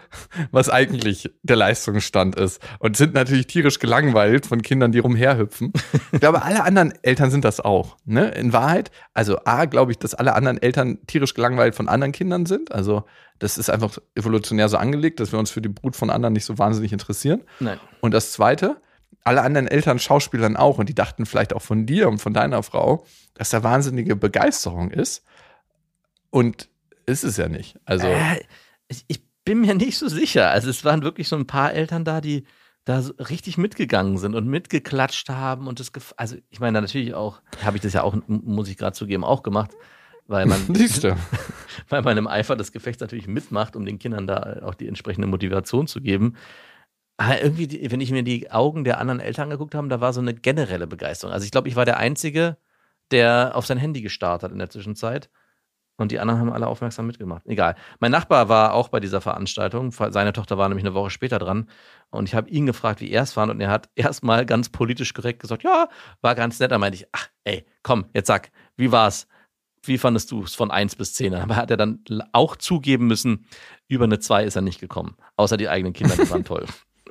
[0.50, 2.60] was eigentlich der Leistungsstand ist.
[2.78, 5.72] Und sind natürlich tierisch gelangweilt von Kindern, die rumherhüpfen.
[6.12, 7.96] Ich glaube, alle anderen Eltern sind das auch.
[8.04, 8.28] Ne?
[8.30, 12.46] In Wahrheit, also A, glaube ich, dass alle anderen Eltern tierisch gelangweilt von anderen Kindern
[12.46, 12.72] sind.
[12.72, 13.04] Also
[13.38, 16.44] das ist einfach evolutionär so angelegt, dass wir uns für die Brut von anderen nicht
[16.44, 17.42] so wahnsinnig interessieren.
[17.58, 17.78] Nein.
[18.00, 18.80] Und das Zweite,
[19.22, 22.62] alle anderen Eltern Schauspielern auch und die dachten vielleicht auch von dir und von deiner
[22.62, 25.24] Frau, dass da wahnsinnige Begeisterung ist.
[26.30, 26.68] Und
[27.06, 27.76] ist es ja nicht.
[27.84, 28.40] Also Äh,
[28.90, 30.50] ich, ich bin mir nicht so sicher.
[30.50, 32.44] Also es waren wirklich so ein paar Eltern da, die
[32.84, 37.40] da so richtig mitgegangen sind und mitgeklatscht haben und das, also ich meine natürlich auch,
[37.62, 39.72] habe ich das ja auch, muss ich gerade zugeben, auch gemacht,
[40.26, 40.60] weil man,
[41.88, 45.26] weil man im Eifer des Gefechts natürlich mitmacht, um den Kindern da auch die entsprechende
[45.26, 46.36] Motivation zu geben.
[47.18, 50.20] Aber irgendwie, wenn ich mir die Augen der anderen Eltern angeguckt habe, da war so
[50.20, 51.34] eine generelle Begeisterung.
[51.34, 52.56] Also ich glaube, ich war der Einzige,
[53.10, 55.28] der auf sein Handy gestarrt hat in der Zwischenzeit.
[56.00, 57.42] Und die anderen haben alle aufmerksam mitgemacht.
[57.46, 57.76] Egal.
[57.98, 59.92] Mein Nachbar war auch bei dieser Veranstaltung.
[59.92, 61.68] Seine Tochter war nämlich eine Woche später dran.
[62.10, 63.50] Und ich habe ihn gefragt, wie er es fand.
[63.50, 65.88] Und er hat erstmal ganz politisch korrekt gesagt, ja,
[66.22, 66.72] war ganz nett.
[66.72, 69.28] Da meinte ich, ach, ey, komm, jetzt sag, wie war's?
[69.82, 71.34] Wie fandest du es von 1 bis 10?
[71.34, 73.46] Aber hat er dann auch zugeben müssen,
[73.88, 75.16] über eine 2 ist er nicht gekommen.
[75.36, 76.66] Außer die eigenen Kinder, die waren toll.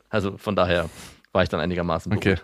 [0.10, 0.89] Also von daher
[1.32, 2.38] war ich dann einigermaßen Okay.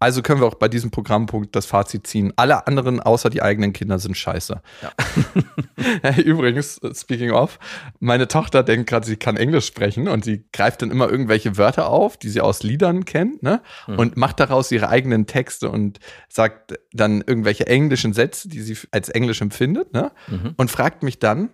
[0.00, 2.32] Also können wir auch bei diesem Programmpunkt das Fazit ziehen.
[2.36, 4.60] Alle anderen außer die eigenen Kinder sind scheiße.
[4.82, 6.16] Ja.
[6.24, 7.58] Übrigens, speaking of,
[7.98, 11.88] meine Tochter denkt gerade, sie kann Englisch sprechen und sie greift dann immer irgendwelche Wörter
[11.88, 13.60] auf, die sie aus Liedern kennt, ne?
[13.86, 13.98] Mhm.
[13.98, 19.08] Und macht daraus ihre eigenen Texte und sagt dann irgendwelche englischen Sätze, die sie als
[19.08, 20.12] Englisch empfindet, ne?
[20.28, 20.54] Mhm.
[20.56, 21.50] Und fragt mich dann,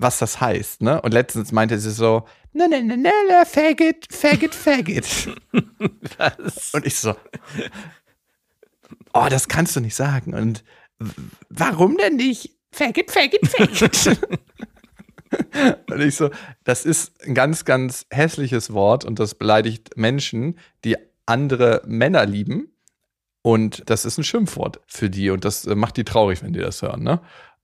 [0.00, 1.00] was das heißt, ne?
[1.02, 5.04] Und letztens meinte sie so, ne, ne, ne, ne, ne, faggot, faggot, faggot.
[6.18, 6.72] Was?
[6.74, 7.14] Und ich so,
[9.12, 10.34] oh, das kannst du nicht sagen.
[10.34, 10.64] Und
[11.48, 12.56] warum denn nicht?
[12.72, 14.18] Faggot, faggot, faggot.
[15.90, 16.30] Und ich so,
[16.64, 22.72] das ist ein ganz, ganz hässliches Wort und das beleidigt Menschen, die andere Männer lieben.
[23.42, 26.60] Und das ist ein Schimpfwort für die und das äh, macht die traurig, wenn die
[26.60, 27.02] das hören.
[27.02, 27.20] Ne?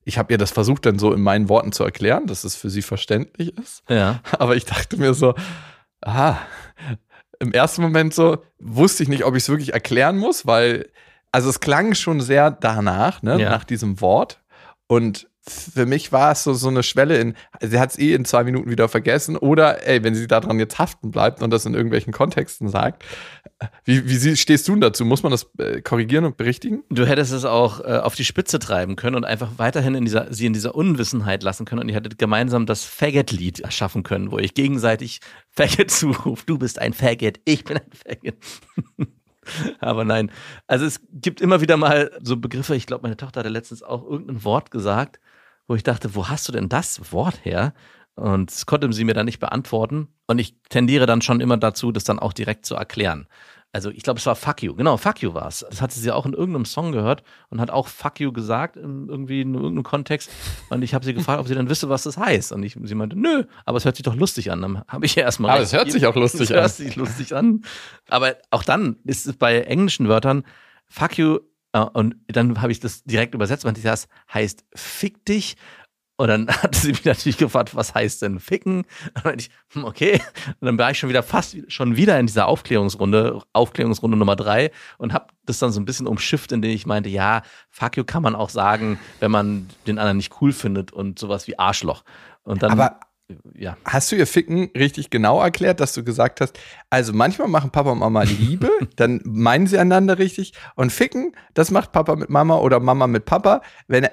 [0.07, 2.69] Ich habe ihr das versucht, dann so in meinen Worten zu erklären, dass es für
[2.69, 3.83] sie verständlich ist.
[3.89, 4.21] Ja.
[4.39, 5.35] Aber ich dachte mir so,
[5.99, 6.39] aha,
[7.39, 10.89] im ersten Moment so, wusste ich nicht, ob ich es wirklich erklären muss, weil,
[11.33, 13.49] also es klang schon sehr danach, ne, Ja.
[13.49, 14.41] nach diesem Wort.
[14.87, 18.25] Und für mich war es so, so eine Schwelle in, sie hat es eh in
[18.25, 19.37] zwei Minuten wieder vergessen.
[19.37, 23.03] Oder, ey, wenn sie daran jetzt haften bleibt und das in irgendwelchen Kontexten sagt,
[23.85, 25.05] wie, wie stehst du dazu?
[25.05, 26.83] Muss man das äh, korrigieren und berichtigen?
[26.89, 30.31] Du hättest es auch äh, auf die Spitze treiben können und einfach weiterhin in dieser,
[30.31, 34.37] sie in dieser Unwissenheit lassen können und ihr hättet gemeinsam das Faggot-Lied erschaffen können, wo
[34.37, 36.43] ich gegenseitig Faggot zurufe.
[36.45, 38.35] Du bist ein Faggot, ich bin ein Faggot.
[39.79, 40.31] Aber nein,
[40.67, 42.75] also es gibt immer wieder mal so Begriffe.
[42.75, 45.19] Ich glaube, meine Tochter hatte letztens auch irgendein Wort gesagt,
[45.67, 47.73] wo ich dachte, wo hast du denn das Wort her?
[48.15, 50.07] Und das konnte sie mir dann nicht beantworten.
[50.25, 53.27] Und ich tendiere dann schon immer dazu, das dann auch direkt zu erklären.
[53.73, 54.73] Also ich glaube, es war Fuck You.
[54.73, 55.65] Genau, Fuck You war es.
[55.69, 59.07] Das hatte sie auch in irgendeinem Song gehört und hat auch Fuck You gesagt, in,
[59.07, 60.31] irgendwie in irgendeinem Kontext.
[60.69, 62.53] Und ich habe sie gefragt, ob sie dann wüsste, was das heißt.
[62.53, 64.61] Und ich, sie meinte, nö, aber es hört sich doch lustig an.
[64.61, 65.51] Dann habe ich ja erstmal.
[65.51, 66.57] Aber es hört sich auch lustig es an.
[66.61, 67.61] hört sich lustig an.
[68.09, 70.43] Aber auch dann ist es bei englischen Wörtern
[70.87, 71.39] Fuck You.
[71.83, 75.55] Äh, Und dann habe ich das direkt übersetzt, weil das heißt Fick dich.
[76.19, 78.85] Und dann hat sie mich natürlich gefragt, was heißt denn ficken?
[79.15, 80.19] Und dann ich, hm, okay.
[80.59, 84.71] Und dann war ich schon wieder fast schon wieder in dieser Aufklärungsrunde, Aufklärungsrunde Nummer drei
[84.97, 88.23] und habe das dann so ein bisschen umschifft, indem ich meinte, ja, fuck you kann
[88.23, 92.03] man auch sagen, wenn man den anderen nicht cool findet und sowas wie Arschloch.
[92.43, 92.99] Und dann, Aber
[93.53, 93.77] ja.
[93.85, 96.57] Hast du ihr Ficken richtig genau erklärt, dass du gesagt hast,
[96.89, 101.71] also manchmal machen Papa und Mama Liebe, dann meinen sie einander richtig und Ficken, das
[101.71, 104.07] macht Papa mit Mama oder Mama mit Papa, wenn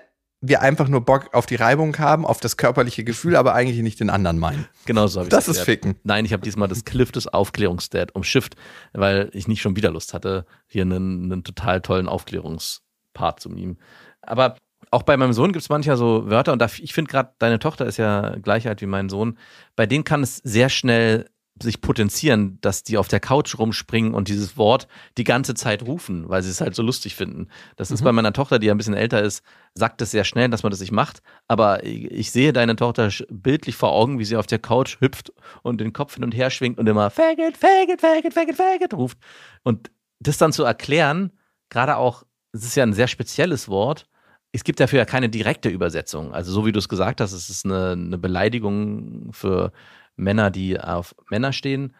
[0.46, 4.00] wir einfach nur Bock auf die Reibung haben, auf das körperliche Gefühl, aber eigentlich nicht
[4.00, 4.66] den anderen meinen.
[4.84, 5.60] Genau so habe ich Das ist.
[5.60, 5.94] Ficken.
[6.02, 8.56] Nein, ich habe diesmal das Cliff des Aufklärungsdad umschifft,
[8.92, 13.78] weil ich nicht schon wieder Lust hatte, hier einen, einen total tollen Aufklärungspart zu nehmen.
[14.20, 14.56] Aber
[14.94, 17.58] auch bei meinem Sohn gibt es manchmal so Wörter und da, ich finde gerade, deine
[17.58, 19.36] Tochter ist ja gleich alt wie mein Sohn.
[19.74, 21.28] Bei denen kann es sehr schnell
[21.60, 24.86] sich potenzieren, dass die auf der Couch rumspringen und dieses Wort
[25.18, 27.48] die ganze Zeit rufen, weil sie es halt so lustig finden.
[27.74, 29.42] Das ist bei meiner Tochter, die ja ein bisschen älter ist,
[29.74, 31.22] sagt es sehr schnell, dass man das nicht macht.
[31.48, 35.80] Aber ich sehe deine Tochter bildlich vor Augen, wie sie auf der Couch hüpft und
[35.80, 39.18] den Kopf hin und her schwingt und immer Faggot, Faggot, Faggot, Faggot, Faggot ruft.
[39.64, 41.32] Und das dann zu erklären,
[41.68, 44.06] gerade auch, es ist ja ein sehr spezielles Wort,
[44.54, 46.32] es gibt dafür ja keine direkte Übersetzung.
[46.32, 49.72] Also so wie du es gesagt hast, es ist eine, eine Beleidigung für
[50.16, 51.94] Männer, die auf Männer stehen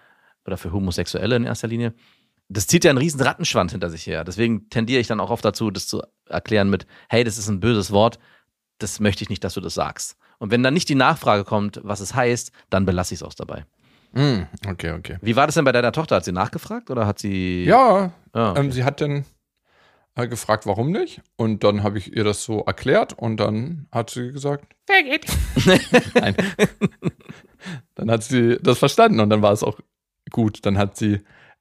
[0.46, 1.94] oder für Homosexuelle in erster Linie.
[2.48, 4.22] Das zieht ja einen riesen Rattenschwanz hinter sich her.
[4.22, 7.58] Deswegen tendiere ich dann auch oft dazu, das zu erklären mit, hey, das ist ein
[7.60, 8.18] böses Wort,
[8.78, 10.16] das möchte ich nicht, dass du das sagst.
[10.38, 13.34] Und wenn dann nicht die Nachfrage kommt, was es heißt, dann belasse ich es auch
[13.34, 13.64] dabei.
[14.12, 15.18] Hm, okay, okay.
[15.22, 16.16] Wie war das denn bei deiner Tochter?
[16.16, 17.64] Hat sie nachgefragt oder hat sie.
[17.64, 18.60] Ja, Ah, okay.
[18.60, 19.24] ähm, sie hat dann
[20.16, 21.20] gefragt, warum nicht.
[21.36, 24.74] Und dann habe ich ihr das so erklärt und dann hat sie gesagt,
[26.14, 26.36] Nein.
[27.94, 29.78] dann hat sie das verstanden und dann war es auch
[30.30, 30.64] gut.
[30.66, 31.20] Dann hat sie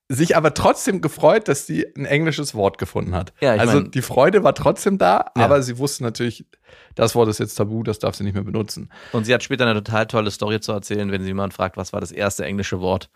[0.09, 3.33] sich aber trotzdem gefreut, dass sie ein englisches Wort gefunden hat.
[3.41, 5.45] Ja, also mein- die Freude war trotzdem da, Ja.
[5.45, 6.45] aber sie wusste natürlich,
[6.93, 8.91] das Wort ist jetzt tabu, das darf sie nicht mehr benutzen.
[9.13, 11.93] Und sie hat später eine total tolle Story zu erzählen, wenn sie jemand fragt, was
[11.93, 13.09] war das erste englische Wort,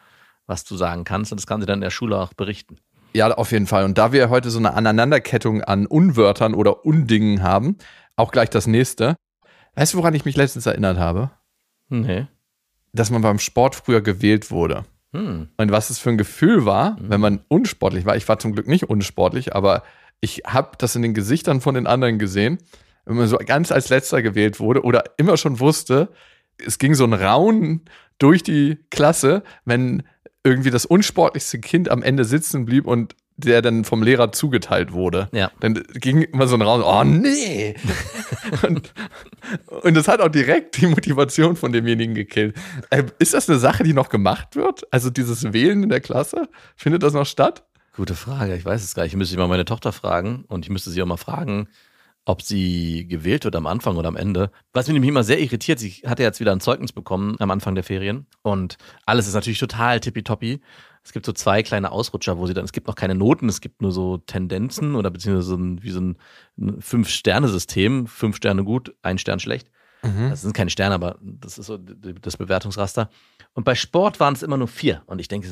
[0.48, 1.32] was du sagen kannst.
[1.32, 2.78] Und das kann sie dann in der Schule auch berichten.
[3.18, 3.84] Ja, auf jeden Fall.
[3.84, 7.78] Und da wir heute so eine Aneinanderkettung an Unwörtern oder Undingen haben,
[8.16, 9.16] auch gleich das nächste.
[9.74, 11.32] Weißt du, woran ich mich letztens erinnert habe?
[11.90, 12.28] Nee.
[12.94, 14.86] Dass man beim Sport früher gewählt wurde.
[15.14, 15.50] Hm.
[15.58, 18.16] Und was es für ein Gefühl war, wenn man unsportlich war.
[18.16, 19.82] Ich war zum Glück nicht unsportlich, aber
[20.22, 22.60] ich habe das in den Gesichtern von den anderen gesehen,
[23.06, 26.10] wenn man so ganz als letzter gewählt wurde oder immer schon wusste,
[26.64, 27.82] es ging so ein Raunen
[28.20, 30.04] durch die Klasse, wenn
[30.44, 35.30] irgendwie das unsportlichste Kind am Ende sitzen blieb und der dann vom Lehrer zugeteilt wurde.
[35.32, 35.52] Ja.
[35.60, 37.76] Dann ging immer so ein Raum, oh nee.
[38.68, 38.94] und,
[39.84, 42.58] und das hat auch direkt die Motivation von demjenigen gekillt.
[42.90, 44.92] Äh, Ist das eine Sache, die noch gemacht wird?
[44.92, 46.50] Also dieses Wählen in der Klasse?
[46.76, 47.64] Findet das noch statt?
[47.96, 48.56] Gute Frage.
[48.56, 49.14] Ich weiß es gar nicht.
[49.14, 51.68] Ich müsste mal meine Tochter fragen und ich müsste sie auch mal fragen,
[52.28, 54.52] ob sie gewählt wird am Anfang oder am Ende.
[54.74, 57.74] Was mich nämlich immer sehr irritiert, sie hatte jetzt wieder ein Zeugnis bekommen am Anfang
[57.74, 60.60] der Ferien und alles ist natürlich total tippitoppi.
[61.06, 63.62] Es gibt so zwei kleine Ausrutscher, wo sie dann, es gibt noch keine Noten, es
[63.62, 66.18] gibt nur so Tendenzen oder beziehungsweise so ein, wie so ein,
[66.82, 68.08] Fünf-Sterne-System.
[68.08, 69.72] Fünf Sterne gut, ein Stern schlecht.
[70.30, 73.10] Das sind keine Sterne, aber das ist so das Bewertungsraster.
[73.54, 75.02] Und bei Sport waren es immer nur vier.
[75.06, 75.48] Und ich denke,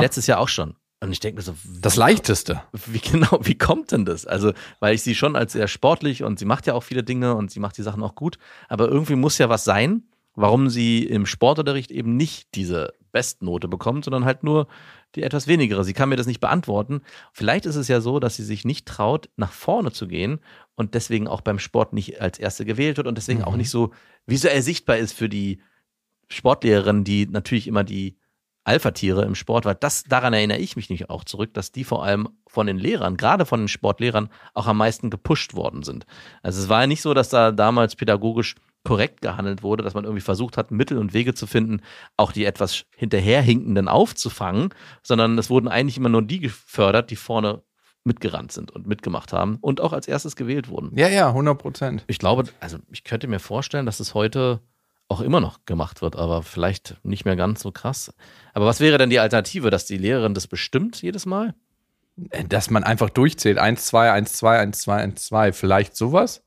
[0.00, 0.76] letztes Jahr auch schon.
[1.00, 2.62] Und ich denke mir so, Das Leichteste.
[2.86, 4.26] wie genau, wie kommt denn das?
[4.26, 7.34] Also, weil ich sie schon als sehr sportlich und sie macht ja auch viele Dinge
[7.34, 10.04] und sie macht die Sachen auch gut, aber irgendwie muss ja was sein,
[10.34, 14.68] warum sie im Sportunterricht eben nicht diese Bestnote bekommt, sondern halt nur
[15.14, 15.84] die etwas wenigere.
[15.84, 17.00] Sie kann mir das nicht beantworten.
[17.32, 20.40] Vielleicht ist es ja so, dass sie sich nicht traut, nach vorne zu gehen
[20.74, 23.92] und deswegen auch beim Sport nicht als Erste gewählt wird und deswegen auch nicht so
[24.26, 25.60] visuell sichtbar ist für die
[26.28, 28.16] Sportlehrerin, die natürlich immer die
[28.66, 32.04] Alpha-Tiere im Sport, weil das, daran erinnere ich mich nicht auch zurück, dass die vor
[32.04, 36.04] allem von den Lehrern, gerade von den Sportlehrern, auch am meisten gepusht worden sind.
[36.42, 40.04] Also es war ja nicht so, dass da damals pädagogisch korrekt gehandelt wurde, dass man
[40.04, 41.80] irgendwie versucht hat, Mittel und Wege zu finden,
[42.16, 44.70] auch die etwas hinterherhinkenden aufzufangen,
[45.02, 47.62] sondern es wurden eigentlich immer nur die gefördert, die vorne
[48.04, 50.96] mitgerannt sind und mitgemacht haben und auch als erstes gewählt wurden.
[50.96, 52.04] Ja, ja, 100 Prozent.
[52.06, 54.60] Ich glaube, also ich könnte mir vorstellen, dass es heute
[55.08, 58.12] auch immer noch gemacht wird, aber vielleicht nicht mehr ganz so krass.
[58.54, 61.54] Aber was wäre denn die Alternative, dass die Lehrerin das bestimmt jedes Mal?
[62.48, 63.58] Dass man einfach durchzählt.
[63.58, 65.52] 1, 2, 1, 2, 1, 2, 1, 2.
[65.52, 66.42] Vielleicht sowas?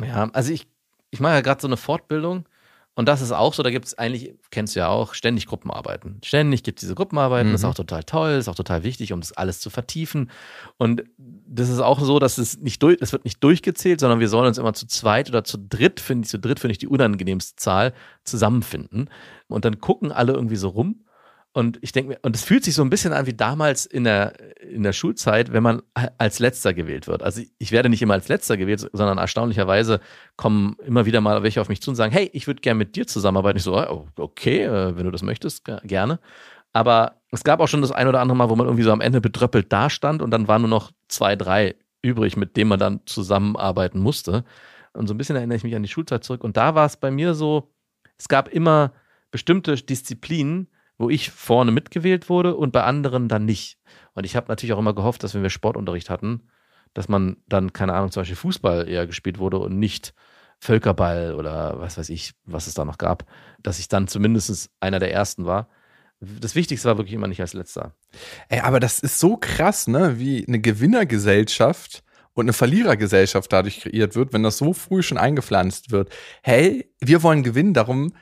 [0.00, 0.66] Ja, also ich,
[1.10, 2.46] ich mache ja gerade so eine Fortbildung
[2.96, 6.18] Und das ist auch so, da gibt es eigentlich, kennst du ja auch, ständig Gruppenarbeiten.
[6.24, 7.70] Ständig gibt es diese Gruppenarbeiten, das ist Mhm.
[7.70, 10.30] auch total toll, ist auch total wichtig, um das alles zu vertiefen.
[10.78, 14.28] Und das ist auch so, dass es nicht durch, das wird nicht durchgezählt, sondern wir
[14.30, 16.88] sollen uns immer zu zweit oder zu dritt, finde ich, zu dritt finde ich die
[16.88, 17.92] unangenehmste Zahl,
[18.24, 19.10] zusammenfinden.
[19.48, 21.04] Und dann gucken alle irgendwie so rum.
[21.56, 24.04] Und ich denke mir, und es fühlt sich so ein bisschen an wie damals in
[24.04, 25.80] der, in der Schulzeit, wenn man
[26.18, 27.22] als Letzter gewählt wird.
[27.22, 30.00] Also ich werde nicht immer als Letzter gewählt, sondern erstaunlicherweise
[30.36, 32.94] kommen immer wieder mal welche auf mich zu und sagen, hey, ich würde gerne mit
[32.94, 33.56] dir zusammenarbeiten.
[33.56, 36.20] Ich so, oh, okay, äh, wenn du das möchtest, ge- gerne.
[36.74, 39.00] Aber es gab auch schon das ein oder andere Mal, wo man irgendwie so am
[39.00, 43.00] Ende bedröppelt dastand und dann waren nur noch zwei, drei übrig, mit denen man dann
[43.06, 44.44] zusammenarbeiten musste.
[44.92, 46.44] Und so ein bisschen erinnere ich mich an die Schulzeit zurück.
[46.44, 47.72] Und da war es bei mir so,
[48.18, 48.92] es gab immer
[49.30, 53.78] bestimmte Disziplinen, wo ich vorne mitgewählt wurde und bei anderen dann nicht.
[54.14, 56.48] Und ich habe natürlich auch immer gehofft, dass wenn wir Sportunterricht hatten,
[56.94, 60.14] dass man dann, keine Ahnung, zum Beispiel Fußball eher gespielt wurde und nicht
[60.58, 63.26] Völkerball oder was weiß ich, was es da noch gab,
[63.62, 65.68] dass ich dann zumindest einer der Ersten war.
[66.20, 67.94] Das Wichtigste war wirklich immer nicht als Letzter.
[68.48, 74.14] Ey, aber das ist so krass, ne, wie eine Gewinnergesellschaft und eine Verlierergesellschaft dadurch kreiert
[74.14, 76.10] wird, wenn das so früh schon eingepflanzt wird.
[76.42, 78.14] Hey, wir wollen gewinnen, darum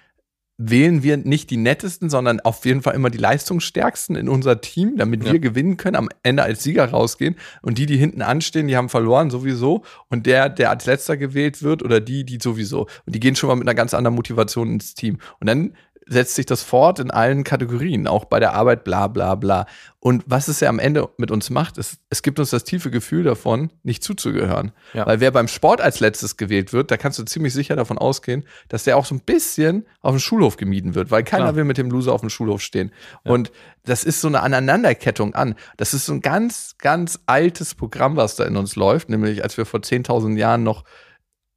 [0.56, 4.96] wählen wir nicht die nettesten, sondern auf jeden Fall immer die leistungsstärksten in unser Team,
[4.96, 5.32] damit Ja.
[5.32, 7.34] wir gewinnen können, am Ende als Sieger rausgehen.
[7.62, 9.82] Und die, die hinten anstehen, die haben verloren sowieso.
[10.08, 12.82] Und der, der als letzter gewählt wird oder die, die sowieso.
[13.04, 15.18] Und die gehen schon mal mit einer ganz anderen Motivation ins Team.
[15.40, 15.74] Und dann
[16.06, 19.66] setzt sich das fort in allen Kategorien, auch bei der Arbeit, bla bla bla.
[20.00, 22.90] Und was es ja am Ende mit uns macht, ist, es gibt uns das tiefe
[22.90, 24.72] Gefühl davon, nicht zuzugehören.
[24.92, 25.06] Ja.
[25.06, 28.44] Weil wer beim Sport als letztes gewählt wird, da kannst du ziemlich sicher davon ausgehen,
[28.68, 31.56] dass der auch so ein bisschen auf dem Schulhof gemieden wird, weil keiner Klar.
[31.56, 32.92] will mit dem Loser auf dem Schulhof stehen.
[33.22, 33.50] Und
[33.84, 35.54] das ist so eine Aneinanderkettung an.
[35.78, 39.56] Das ist so ein ganz, ganz altes Programm, was da in uns läuft, nämlich als
[39.56, 40.84] wir vor 10.000 Jahren noch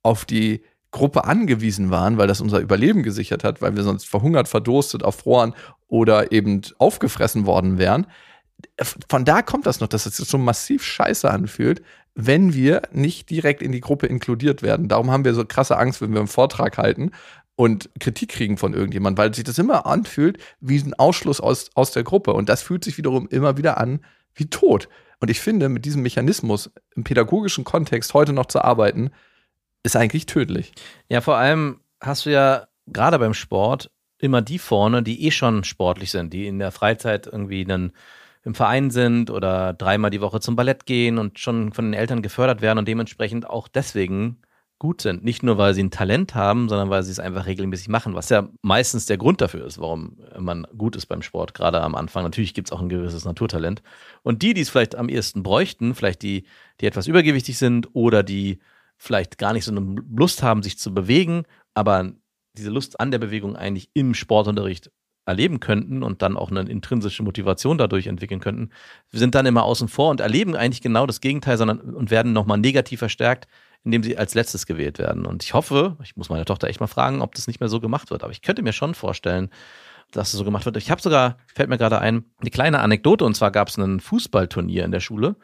[0.03, 0.63] auf die
[0.97, 5.53] Gruppe angewiesen waren, weil das unser Überleben gesichert hat, weil wir sonst verhungert, verdurstet, erfroren
[5.87, 8.07] oder eben aufgefressen worden wären.
[9.07, 11.83] Von da kommt das noch, dass es sich so massiv scheiße anfühlt,
[12.15, 14.87] wenn wir nicht direkt in die Gruppe inkludiert werden.
[14.87, 17.11] Darum haben wir so krasse Angst, wenn wir einen Vortrag halten
[17.55, 21.91] und Kritik kriegen von irgendjemandem, weil sich das immer anfühlt wie ein Ausschluss aus, aus
[21.91, 22.33] der Gruppe.
[22.33, 23.99] Und das fühlt sich wiederum immer wieder an
[24.33, 24.89] wie Tod.
[25.19, 29.11] Und ich finde, mit diesem Mechanismus im pädagogischen Kontext heute noch zu arbeiten,
[29.83, 30.73] ist eigentlich tödlich.
[31.09, 35.63] Ja, vor allem hast du ja gerade beim Sport immer die vorne, die eh schon
[35.63, 37.91] sportlich sind, die in der Freizeit irgendwie dann
[38.43, 42.21] im Verein sind oder dreimal die Woche zum Ballett gehen und schon von den Eltern
[42.21, 44.41] gefördert werden und dementsprechend auch deswegen
[44.79, 45.23] gut sind.
[45.23, 48.29] Nicht nur, weil sie ein Talent haben, sondern weil sie es einfach regelmäßig machen, was
[48.29, 52.23] ja meistens der Grund dafür ist, warum man gut ist beim Sport, gerade am Anfang.
[52.23, 53.81] Natürlich gibt es auch ein gewisses Naturtalent.
[54.23, 56.45] Und die, die es vielleicht am ehesten bräuchten, vielleicht die,
[56.79, 58.59] die etwas übergewichtig sind oder die
[58.97, 62.11] vielleicht gar nicht so eine Lust haben, sich zu bewegen, aber
[62.57, 64.91] diese Lust an der Bewegung eigentlich im Sportunterricht
[65.25, 68.69] erleben könnten und dann auch eine intrinsische Motivation dadurch entwickeln könnten,
[69.11, 72.57] sind dann immer außen vor und erleben eigentlich genau das Gegenteil, sondern und werden nochmal
[72.57, 73.47] negativ verstärkt,
[73.83, 75.25] indem sie als letztes gewählt werden.
[75.25, 77.81] Und ich hoffe, ich muss meine Tochter echt mal fragen, ob das nicht mehr so
[77.81, 78.23] gemacht wird.
[78.23, 79.49] Aber ich könnte mir schon vorstellen,
[80.11, 80.77] dass es so gemacht wird.
[80.77, 83.25] Ich habe sogar, fällt mir gerade ein, eine kleine Anekdote.
[83.25, 85.35] Und zwar gab es ein Fußballturnier in der Schule,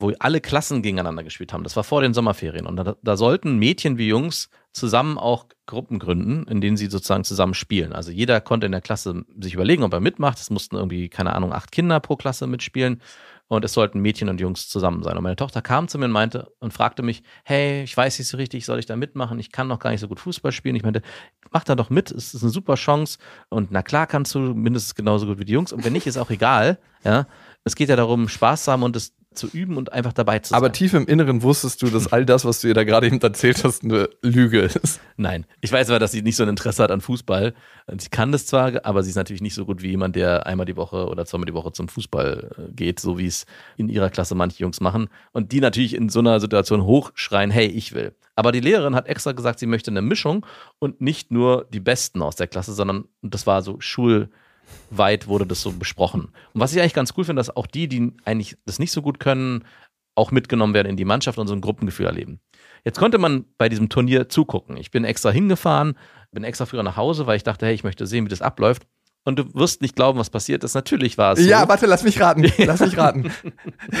[0.00, 1.62] wo alle Klassen gegeneinander gespielt haben.
[1.62, 2.66] Das war vor den Sommerferien.
[2.66, 7.24] Und da, da sollten Mädchen wie Jungs zusammen auch Gruppen gründen, in denen sie sozusagen
[7.24, 7.92] zusammen spielen.
[7.92, 10.38] Also jeder konnte in der Klasse sich überlegen, ob er mitmacht.
[10.38, 13.02] Es mussten irgendwie, keine Ahnung, acht Kinder pro Klasse mitspielen.
[13.46, 15.16] Und es sollten Mädchen und Jungs zusammen sein.
[15.16, 18.28] Und meine Tochter kam zu mir und meinte und fragte mich, hey, ich weiß nicht
[18.28, 19.40] so richtig, soll ich da mitmachen?
[19.40, 20.76] Ich kann noch gar nicht so gut Fußball spielen.
[20.76, 21.02] Ich meinte,
[21.50, 23.18] mach da doch mit, es ist eine super Chance.
[23.48, 25.72] Und na klar kannst du mindestens genauso gut wie die Jungs.
[25.72, 26.78] Und wenn nicht, ist auch egal.
[27.04, 27.26] Ja,
[27.64, 30.50] es geht ja darum, Spaß zu haben und es zu üben und einfach dabei zu
[30.50, 30.56] sein.
[30.56, 33.20] Aber tief im Inneren wusstest du, dass all das, was du ihr da gerade eben
[33.20, 35.00] erzählt hast, eine Lüge ist.
[35.16, 37.54] Nein, ich weiß aber, dass sie nicht so ein Interesse hat an Fußball.
[37.96, 40.66] Sie kann das zwar, aber sie ist natürlich nicht so gut wie jemand, der einmal
[40.66, 44.10] die Woche oder zweimal die Woche zum Fußball äh, geht, so wie es in ihrer
[44.10, 45.08] Klasse manche Jungs machen.
[45.32, 48.14] Und die natürlich in so einer Situation hochschreien, hey, ich will.
[48.34, 50.44] Aber die Lehrerin hat extra gesagt, sie möchte eine Mischung
[50.78, 53.80] und nicht nur die Besten aus der Klasse, sondern das war so
[54.90, 56.32] schulweit wurde das so besprochen.
[56.52, 59.02] Und was ich eigentlich ganz cool finde, dass auch die, die eigentlich das nicht so
[59.02, 59.64] gut können,
[60.14, 62.40] auch mitgenommen werden in die Mannschaft und so ein Gruppengefühl erleben.
[62.84, 64.76] Jetzt konnte man bei diesem Turnier zugucken.
[64.76, 65.96] Ich bin extra hingefahren,
[66.32, 68.86] bin extra früher nach Hause, weil ich dachte, hey, ich möchte sehen, wie das abläuft.
[69.24, 70.74] Und du wirst nicht glauben, was passiert ist.
[70.74, 71.48] Natürlich war es so.
[71.48, 72.50] Ja, warte, lass mich raten.
[72.58, 73.30] Lass mich raten.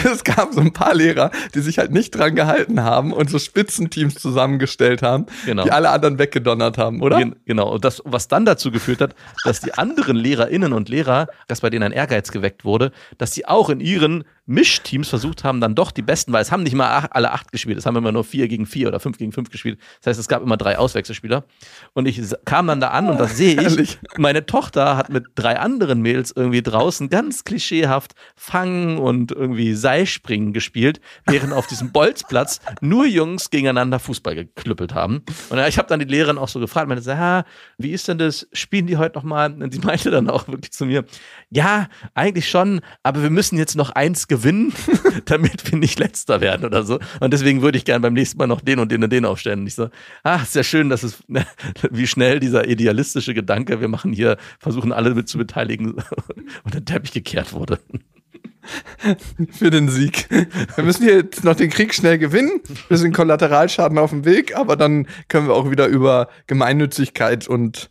[0.04, 3.38] es gab so ein paar Lehrer, die sich halt nicht dran gehalten haben und so
[3.38, 5.64] Spitzenteams zusammengestellt haben, Genau.
[5.64, 7.18] die alle anderen weggedonnert haben, oder?
[7.18, 7.70] Gen- Genau.
[7.70, 9.14] Und das, was dann dazu geführt hat,
[9.44, 13.44] dass die anderen LehrerInnen und Lehrer, dass bei denen ein Ehrgeiz geweckt wurde, dass sie
[13.46, 16.90] auch in ihren Mischteams versucht haben, dann doch die besten, weil es haben nicht mal
[16.90, 19.48] ach, alle acht gespielt, es haben immer nur vier gegen vier oder fünf gegen fünf
[19.48, 19.78] gespielt.
[20.00, 21.44] Das heißt, es gab immer drei Auswechselspieler.
[21.92, 25.56] Und ich kam dann da an und da sehe ich, meine Tochter hat mit drei
[25.56, 32.58] anderen Mädels irgendwie draußen ganz klischeehaft Fangen und irgendwie Seilspringen gespielt, während auf diesem Bolzplatz
[32.80, 35.22] nur Jungs gegeneinander Fußball geklüppelt haben.
[35.50, 37.44] Und ich habe dann die Lehrerin auch so gefragt, meinte, ah,
[37.78, 38.48] wie ist denn das?
[38.52, 39.52] Spielen die heute nochmal?
[39.52, 41.04] Und sie meinte dann auch wirklich zu mir,
[41.50, 44.39] ja, eigentlich schon, aber wir müssen jetzt noch eins gewinnen,
[45.26, 46.98] damit wir nicht letzter werden oder so.
[47.20, 49.60] Und deswegen würde ich gerne beim nächsten Mal noch den und den und den aufstellen.
[49.60, 49.90] Und ich so,
[50.22, 51.22] ah, ist ja schön, dass es,
[51.90, 55.94] wie schnell dieser idealistische Gedanke, wir machen hier, versuchen alle mit zu beteiligen,
[56.64, 57.78] unter den Teppich gekehrt wurde.
[59.52, 60.28] für den Sieg.
[60.76, 62.60] Wir müssen hier jetzt noch den Krieg schnell gewinnen.
[62.88, 67.90] Wir sind Kollateralschaden auf dem Weg, aber dann können wir auch wieder über Gemeinnützigkeit und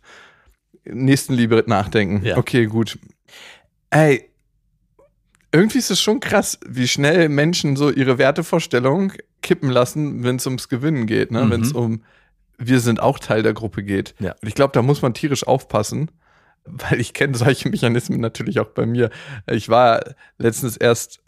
[0.84, 2.24] Nächstenliebe nachdenken.
[2.24, 2.36] Ja.
[2.36, 2.98] Okay, gut.
[3.90, 4.29] Ey,
[5.52, 10.46] irgendwie ist es schon krass, wie schnell Menschen so ihre Wertevorstellung kippen lassen, wenn es
[10.46, 11.44] ums Gewinnen geht, ne?
[11.44, 11.50] Mhm.
[11.50, 12.02] wenn es um
[12.60, 14.14] wir sind auch Teil der Gruppe geht.
[14.20, 14.32] Ja.
[14.40, 16.10] Und ich glaube, da muss man tierisch aufpassen,
[16.64, 19.10] weil ich kenne solche Mechanismen natürlich auch bei mir.
[19.50, 20.00] Ich war
[20.38, 21.20] letztens erst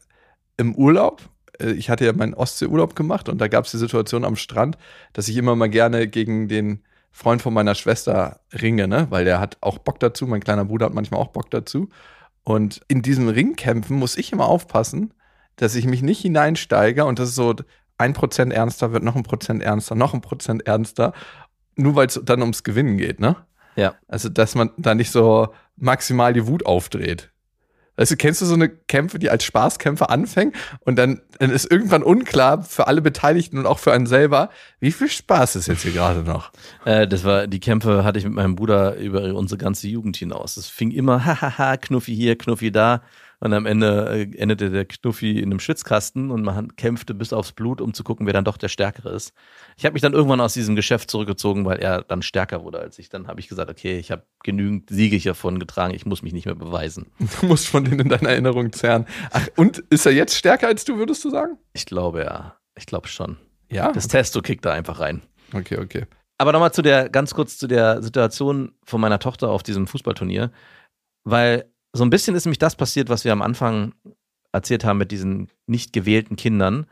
[0.56, 1.22] im Urlaub.
[1.58, 4.76] Äh, Ich hatte ja meinen Ostseeurlaub gemacht und da gab es die Situation am Strand,
[5.14, 9.06] dass ich immer mal gerne gegen den Freund von meiner Schwester ringe, ne?
[9.10, 10.26] weil der hat auch Bock dazu.
[10.26, 11.88] Mein kleiner Bruder hat manchmal auch Bock dazu.
[12.44, 15.14] Und in diesem Ringkämpfen muss ich immer aufpassen,
[15.56, 17.54] dass ich mich nicht hineinsteige und das ist so
[17.98, 21.12] ein Prozent ernster wird, noch ein Prozent ernster, noch ein Prozent ernster,
[21.76, 23.36] nur weil es dann ums Gewinnen geht, ne?
[23.76, 23.94] Ja.
[24.08, 27.31] Also, dass man da nicht so maximal die Wut aufdreht.
[27.96, 32.02] Du, kennst du so eine Kämpfe, die als Spaßkämpfe anfangen und dann, dann ist irgendwann
[32.02, 34.48] unklar für alle Beteiligten und auch für einen selber,
[34.80, 36.52] wie viel Spaß ist jetzt hier gerade noch?
[36.84, 40.56] Äh, das war, die Kämpfe hatte ich mit meinem Bruder über unsere ganze Jugend hinaus.
[40.56, 43.02] Es fing immer, hahaha, Knuffi hier, Knuffi da.
[43.42, 47.50] Und am Ende äh, endete der Knuffi in einem Schwitzkasten und man kämpfte bis aufs
[47.50, 49.32] Blut, um zu gucken, wer dann doch der Stärkere ist.
[49.76, 53.00] Ich habe mich dann irgendwann aus diesem Geschäft zurückgezogen, weil er dann stärker wurde als
[53.00, 53.08] ich.
[53.08, 56.46] Dann habe ich gesagt, okay, ich habe genügend Siege hiervon getragen, ich muss mich nicht
[56.46, 57.06] mehr beweisen.
[57.40, 59.06] Du musst von denen in deiner Erinnerung zerren.
[59.32, 61.58] Ach, und ist er jetzt stärker als du, würdest du sagen?
[61.72, 63.38] Ich glaube ja, ich glaube schon.
[63.68, 63.90] Ja.
[63.90, 65.20] Das Testo kickt da einfach rein.
[65.52, 66.06] Okay, okay.
[66.38, 70.52] Aber nochmal zu der, ganz kurz zu der Situation von meiner Tochter auf diesem Fußballturnier,
[71.24, 73.94] weil so ein bisschen ist nämlich das passiert, was wir am Anfang
[74.52, 76.86] erzählt haben mit diesen nicht gewählten Kindern.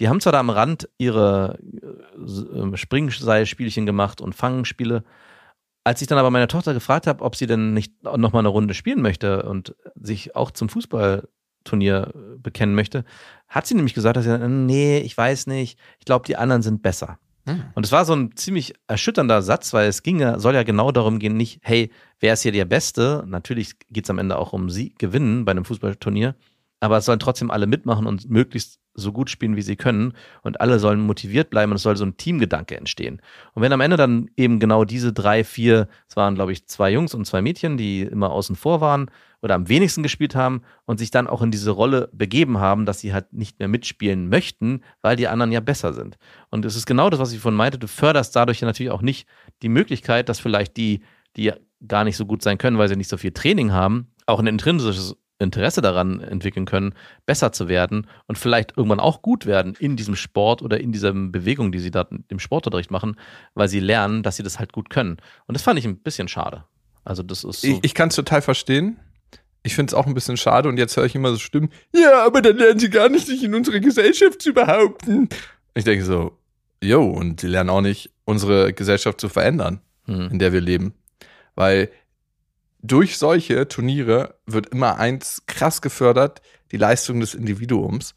[0.00, 1.58] Die haben zwar da am Rand ihre
[2.16, 5.04] äh, Springseilspielchen gemacht und Fangspiele.
[5.84, 8.74] Als ich dann aber meine Tochter gefragt habe, ob sie denn nicht nochmal eine Runde
[8.74, 13.04] spielen möchte und sich auch zum Fußballturnier äh, bekennen möchte,
[13.48, 16.82] hat sie nämlich gesagt, dass sie, nee, ich weiß nicht, ich glaube, die anderen sind
[16.82, 17.18] besser.
[17.74, 20.92] Und es war so ein ziemlich erschütternder Satz, weil es ging ja, soll ja genau
[20.92, 21.90] darum gehen, nicht, hey,
[22.20, 23.24] wer ist hier der Beste?
[23.26, 26.34] Natürlich geht es am Ende auch um sie gewinnen bei einem Fußballturnier,
[26.80, 30.12] aber es sollen trotzdem alle mitmachen und möglichst so gut spielen, wie sie können.
[30.42, 33.20] Und alle sollen motiviert bleiben und es soll so ein Teamgedanke entstehen.
[33.54, 36.90] Und wenn am Ende dann eben genau diese drei, vier, es waren, glaube ich, zwei
[36.90, 40.98] Jungs und zwei Mädchen, die immer außen vor waren oder am wenigsten gespielt haben und
[40.98, 44.82] sich dann auch in diese Rolle begeben haben, dass sie halt nicht mehr mitspielen möchten,
[45.00, 46.18] weil die anderen ja besser sind.
[46.50, 47.78] Und es ist genau das, was ich vorhin meinte.
[47.78, 49.28] Du förderst dadurch ja natürlich auch nicht
[49.62, 51.02] die Möglichkeit, dass vielleicht die,
[51.36, 51.52] die
[51.86, 54.46] gar nicht so gut sein können, weil sie nicht so viel Training haben, auch ein
[54.48, 59.96] intrinsisches Interesse daran entwickeln können, besser zu werden und vielleicht irgendwann auch gut werden in
[59.96, 63.16] diesem Sport oder in dieser Bewegung, die sie da im Sportunterricht machen,
[63.54, 65.18] weil sie lernen, dass sie das halt gut können.
[65.46, 66.64] Und das fand ich ein bisschen schade.
[67.04, 67.68] Also das ist so.
[67.68, 68.98] Ich, ich kann es total verstehen.
[69.62, 72.24] Ich finde es auch ein bisschen schade und jetzt höre ich immer so Stimmen, ja,
[72.24, 75.28] aber dann lernen sie gar nicht, sich in unsere Gesellschaft zu behaupten.
[75.74, 76.38] Ich denke so,
[76.82, 80.28] jo, und sie lernen auch nicht, unsere Gesellschaft zu verändern, hm.
[80.32, 80.94] in der wir leben.
[81.54, 81.90] Weil
[82.80, 88.14] durch solche Turniere wird immer eins krass gefördert, die Leistung des Individuums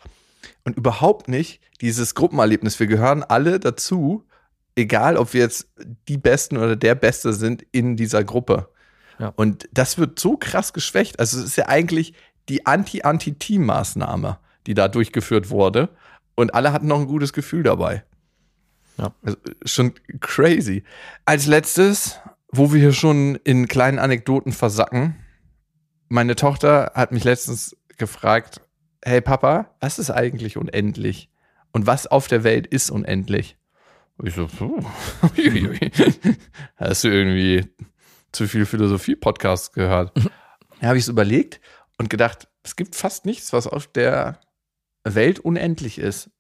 [0.64, 2.80] und überhaupt nicht dieses Gruppenerlebnis.
[2.80, 4.26] Wir gehören alle dazu,
[4.76, 5.68] egal ob wir jetzt
[6.08, 8.70] die Besten oder der Beste sind in dieser Gruppe.
[9.20, 9.34] Ja.
[9.36, 11.20] Und das wird so krass geschwächt.
[11.20, 12.14] Also es ist ja eigentlich
[12.50, 15.90] die Anti-Anti-Team-Maßnahme, die da durchgeführt wurde.
[16.36, 18.04] Und alle hatten noch ein gutes Gefühl dabei.
[18.98, 19.14] Ja.
[19.22, 20.84] Also schon crazy.
[21.26, 22.20] Als letztes,
[22.52, 25.16] wo wir hier schon in kleinen Anekdoten versacken,
[26.10, 28.62] meine Tochter hat mich letztens gefragt,
[29.04, 31.30] hey Papa, was ist eigentlich unendlich?
[31.72, 33.58] Und was auf der Welt ist unendlich?
[34.18, 34.48] Und ich so,
[35.38, 35.92] uiuiui.
[36.76, 37.66] hast du irgendwie
[38.32, 40.12] zu viel Philosophie-Podcasts gehört?
[40.80, 41.62] Da habe ich es überlegt
[42.00, 44.40] und gedacht, es gibt fast nichts, was auf der
[45.04, 46.32] Welt unendlich ist.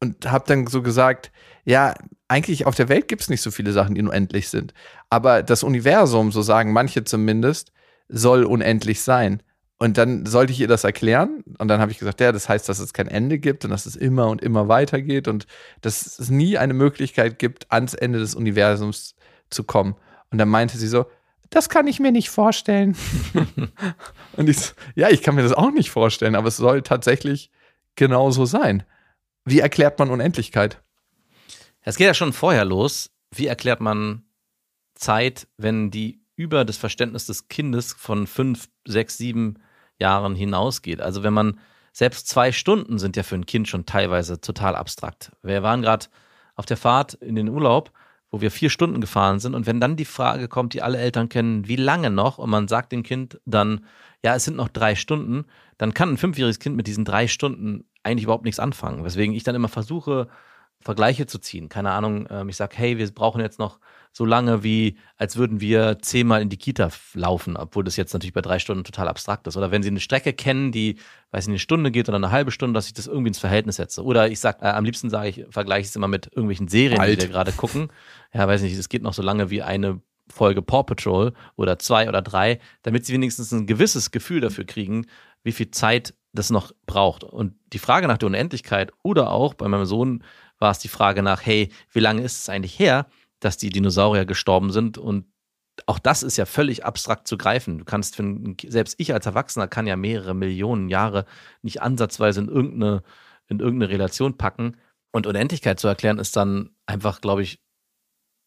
[0.00, 1.32] Und habe dann so gesagt,
[1.64, 1.92] ja,
[2.28, 4.74] eigentlich auf der Welt gibt es nicht so viele Sachen, die unendlich sind.
[5.10, 7.72] Aber das Universum, so sagen manche zumindest,
[8.08, 9.42] soll unendlich sein.
[9.78, 11.44] Und dann sollte ich ihr das erklären.
[11.58, 13.86] Und dann habe ich gesagt, ja, das heißt, dass es kein Ende gibt und dass
[13.86, 15.46] es immer und immer weitergeht und
[15.80, 19.14] dass es nie eine Möglichkeit gibt, ans Ende des Universums
[19.50, 19.94] zu kommen.
[20.30, 21.06] Und dann meinte sie so,
[21.50, 22.96] das kann ich mir nicht vorstellen.
[24.36, 27.50] und ich so, ja, ich kann mir das auch nicht vorstellen, aber es soll tatsächlich
[27.94, 28.82] genauso sein.
[29.44, 30.82] Wie erklärt man Unendlichkeit?
[31.82, 33.10] Es geht ja schon vorher los.
[33.34, 34.24] Wie erklärt man
[34.94, 39.58] Zeit, wenn die über das Verständnis des Kindes von fünf, sechs, sieben
[39.98, 41.00] Jahren hinausgeht?
[41.00, 41.58] Also wenn man
[41.92, 45.32] selbst zwei Stunden sind ja für ein Kind schon teilweise total abstrakt.
[45.42, 46.06] Wir waren gerade
[46.54, 47.90] auf der Fahrt in den Urlaub,
[48.30, 51.28] wo wir vier Stunden gefahren sind und wenn dann die Frage kommt, die alle Eltern
[51.28, 53.84] kennen, wie lange noch und man sagt dem Kind dann,
[54.22, 55.46] ja, es sind noch drei Stunden,
[55.78, 59.04] dann kann ein fünfjähriges Kind mit diesen drei Stunden eigentlich überhaupt nichts anfangen.
[59.04, 60.28] Weswegen ich dann immer versuche,
[60.80, 61.68] Vergleiche zu ziehen.
[61.68, 63.78] Keine Ahnung, ähm, ich sage, hey, wir brauchen jetzt noch
[64.12, 68.32] so lange wie, als würden wir zehnmal in die Kita laufen, obwohl das jetzt natürlich
[68.32, 69.56] bei drei Stunden total abstrakt ist.
[69.56, 70.96] Oder wenn sie eine Strecke kennen, die,
[71.30, 73.76] weiß ich, eine Stunde geht oder eine halbe Stunde, dass ich das irgendwie ins Verhältnis
[73.76, 74.02] setze.
[74.02, 77.00] Oder ich sage, äh, am liebsten sage ich, vergleiche ich es immer mit irgendwelchen Serien,
[77.00, 77.18] Alt.
[77.18, 77.88] die wir gerade gucken.
[78.32, 80.00] Ja, weiß nicht, es geht noch so lange wie eine
[80.30, 85.06] Folge Paw Patrol oder zwei oder drei, damit sie wenigstens ein gewisses Gefühl dafür kriegen,
[85.42, 87.24] wie viel Zeit das noch braucht.
[87.24, 90.22] Und die Frage nach der Unendlichkeit oder auch bei meinem Sohn
[90.58, 93.06] war es die Frage nach, hey, wie lange ist es eigentlich her,
[93.40, 94.98] dass die Dinosaurier gestorben sind?
[94.98, 95.26] Und
[95.86, 97.78] auch das ist ja völlig abstrakt zu greifen.
[97.78, 101.24] Du kannst, für selbst ich als Erwachsener kann ja mehrere Millionen Jahre
[101.62, 103.02] nicht ansatzweise in irgendeine,
[103.46, 104.76] in irgendeine Relation packen.
[105.12, 107.60] Und Unendlichkeit zu erklären ist dann einfach, glaube ich,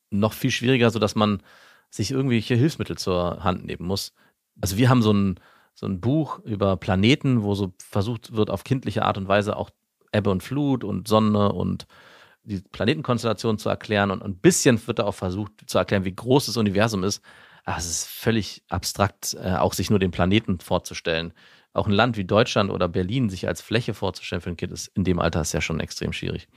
[0.09, 1.41] noch viel schwieriger, sodass man
[1.89, 4.13] sich irgendwelche Hilfsmittel zur Hand nehmen muss.
[4.59, 5.39] Also wir haben so ein,
[5.73, 9.71] so ein Buch über Planeten, wo so versucht wird, auf kindliche Art und Weise auch
[10.11, 11.87] Ebbe und Flut und Sonne und
[12.43, 14.11] die Planetenkonstellation zu erklären.
[14.11, 17.21] Und ein bisschen wird da auch versucht zu erklären, wie groß das Universum ist.
[17.63, 21.33] Aber es ist völlig abstrakt, äh, auch sich nur den Planeten vorzustellen.
[21.73, 24.87] Auch ein Land wie Deutschland oder Berlin sich als Fläche vorzustellen für ein Kind ist
[24.87, 26.49] in dem Alter ist ja schon extrem schwierig.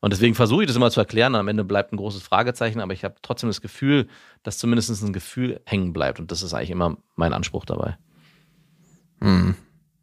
[0.00, 1.34] Und deswegen versuche ich das immer zu erklären.
[1.34, 4.06] Am Ende bleibt ein großes Fragezeichen, aber ich habe trotzdem das Gefühl,
[4.42, 6.20] dass zumindest ein Gefühl hängen bleibt.
[6.20, 7.96] Und das ist eigentlich immer mein Anspruch dabei.
[9.20, 9.54] Hm.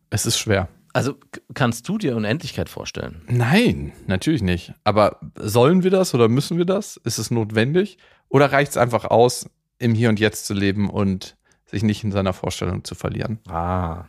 [0.10, 0.70] Es ist schwer.
[0.98, 1.14] Also
[1.54, 3.22] kannst du dir Unendlichkeit vorstellen?
[3.28, 4.74] Nein, natürlich nicht.
[4.84, 6.98] Aber sollen wir das oder müssen wir das?
[6.98, 8.00] Ist es notwendig?
[8.30, 11.38] Oder reicht es einfach aus, im Hier und Jetzt zu leben und
[11.68, 13.38] sich nicht in seiner Vorstellung zu verlieren?
[13.48, 14.06] Ah.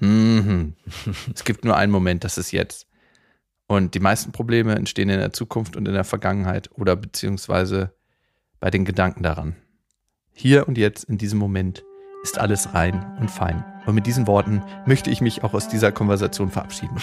[0.00, 0.74] Mhm.
[1.32, 2.88] es gibt nur einen Moment, das ist jetzt.
[3.68, 7.94] Und die meisten Probleme entstehen in der Zukunft und in der Vergangenheit oder beziehungsweise
[8.58, 9.54] bei den Gedanken daran.
[10.32, 11.84] Hier und jetzt, in diesem Moment,
[12.24, 13.64] ist alles rein und fein.
[13.86, 16.96] Und mit diesen Worten möchte ich mich auch aus dieser Konversation verabschieden.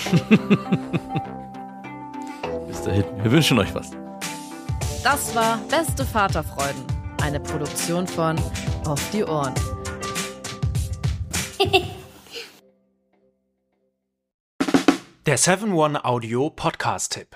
[2.67, 3.05] Bis dahin.
[3.21, 3.91] Wir wünschen euch was.
[5.03, 6.83] Das war Beste Vaterfreuden,
[7.21, 8.37] eine Produktion von
[8.85, 9.53] Auf die Ohren.
[15.27, 17.35] Der 7-One-Audio-Podcast-Tipp.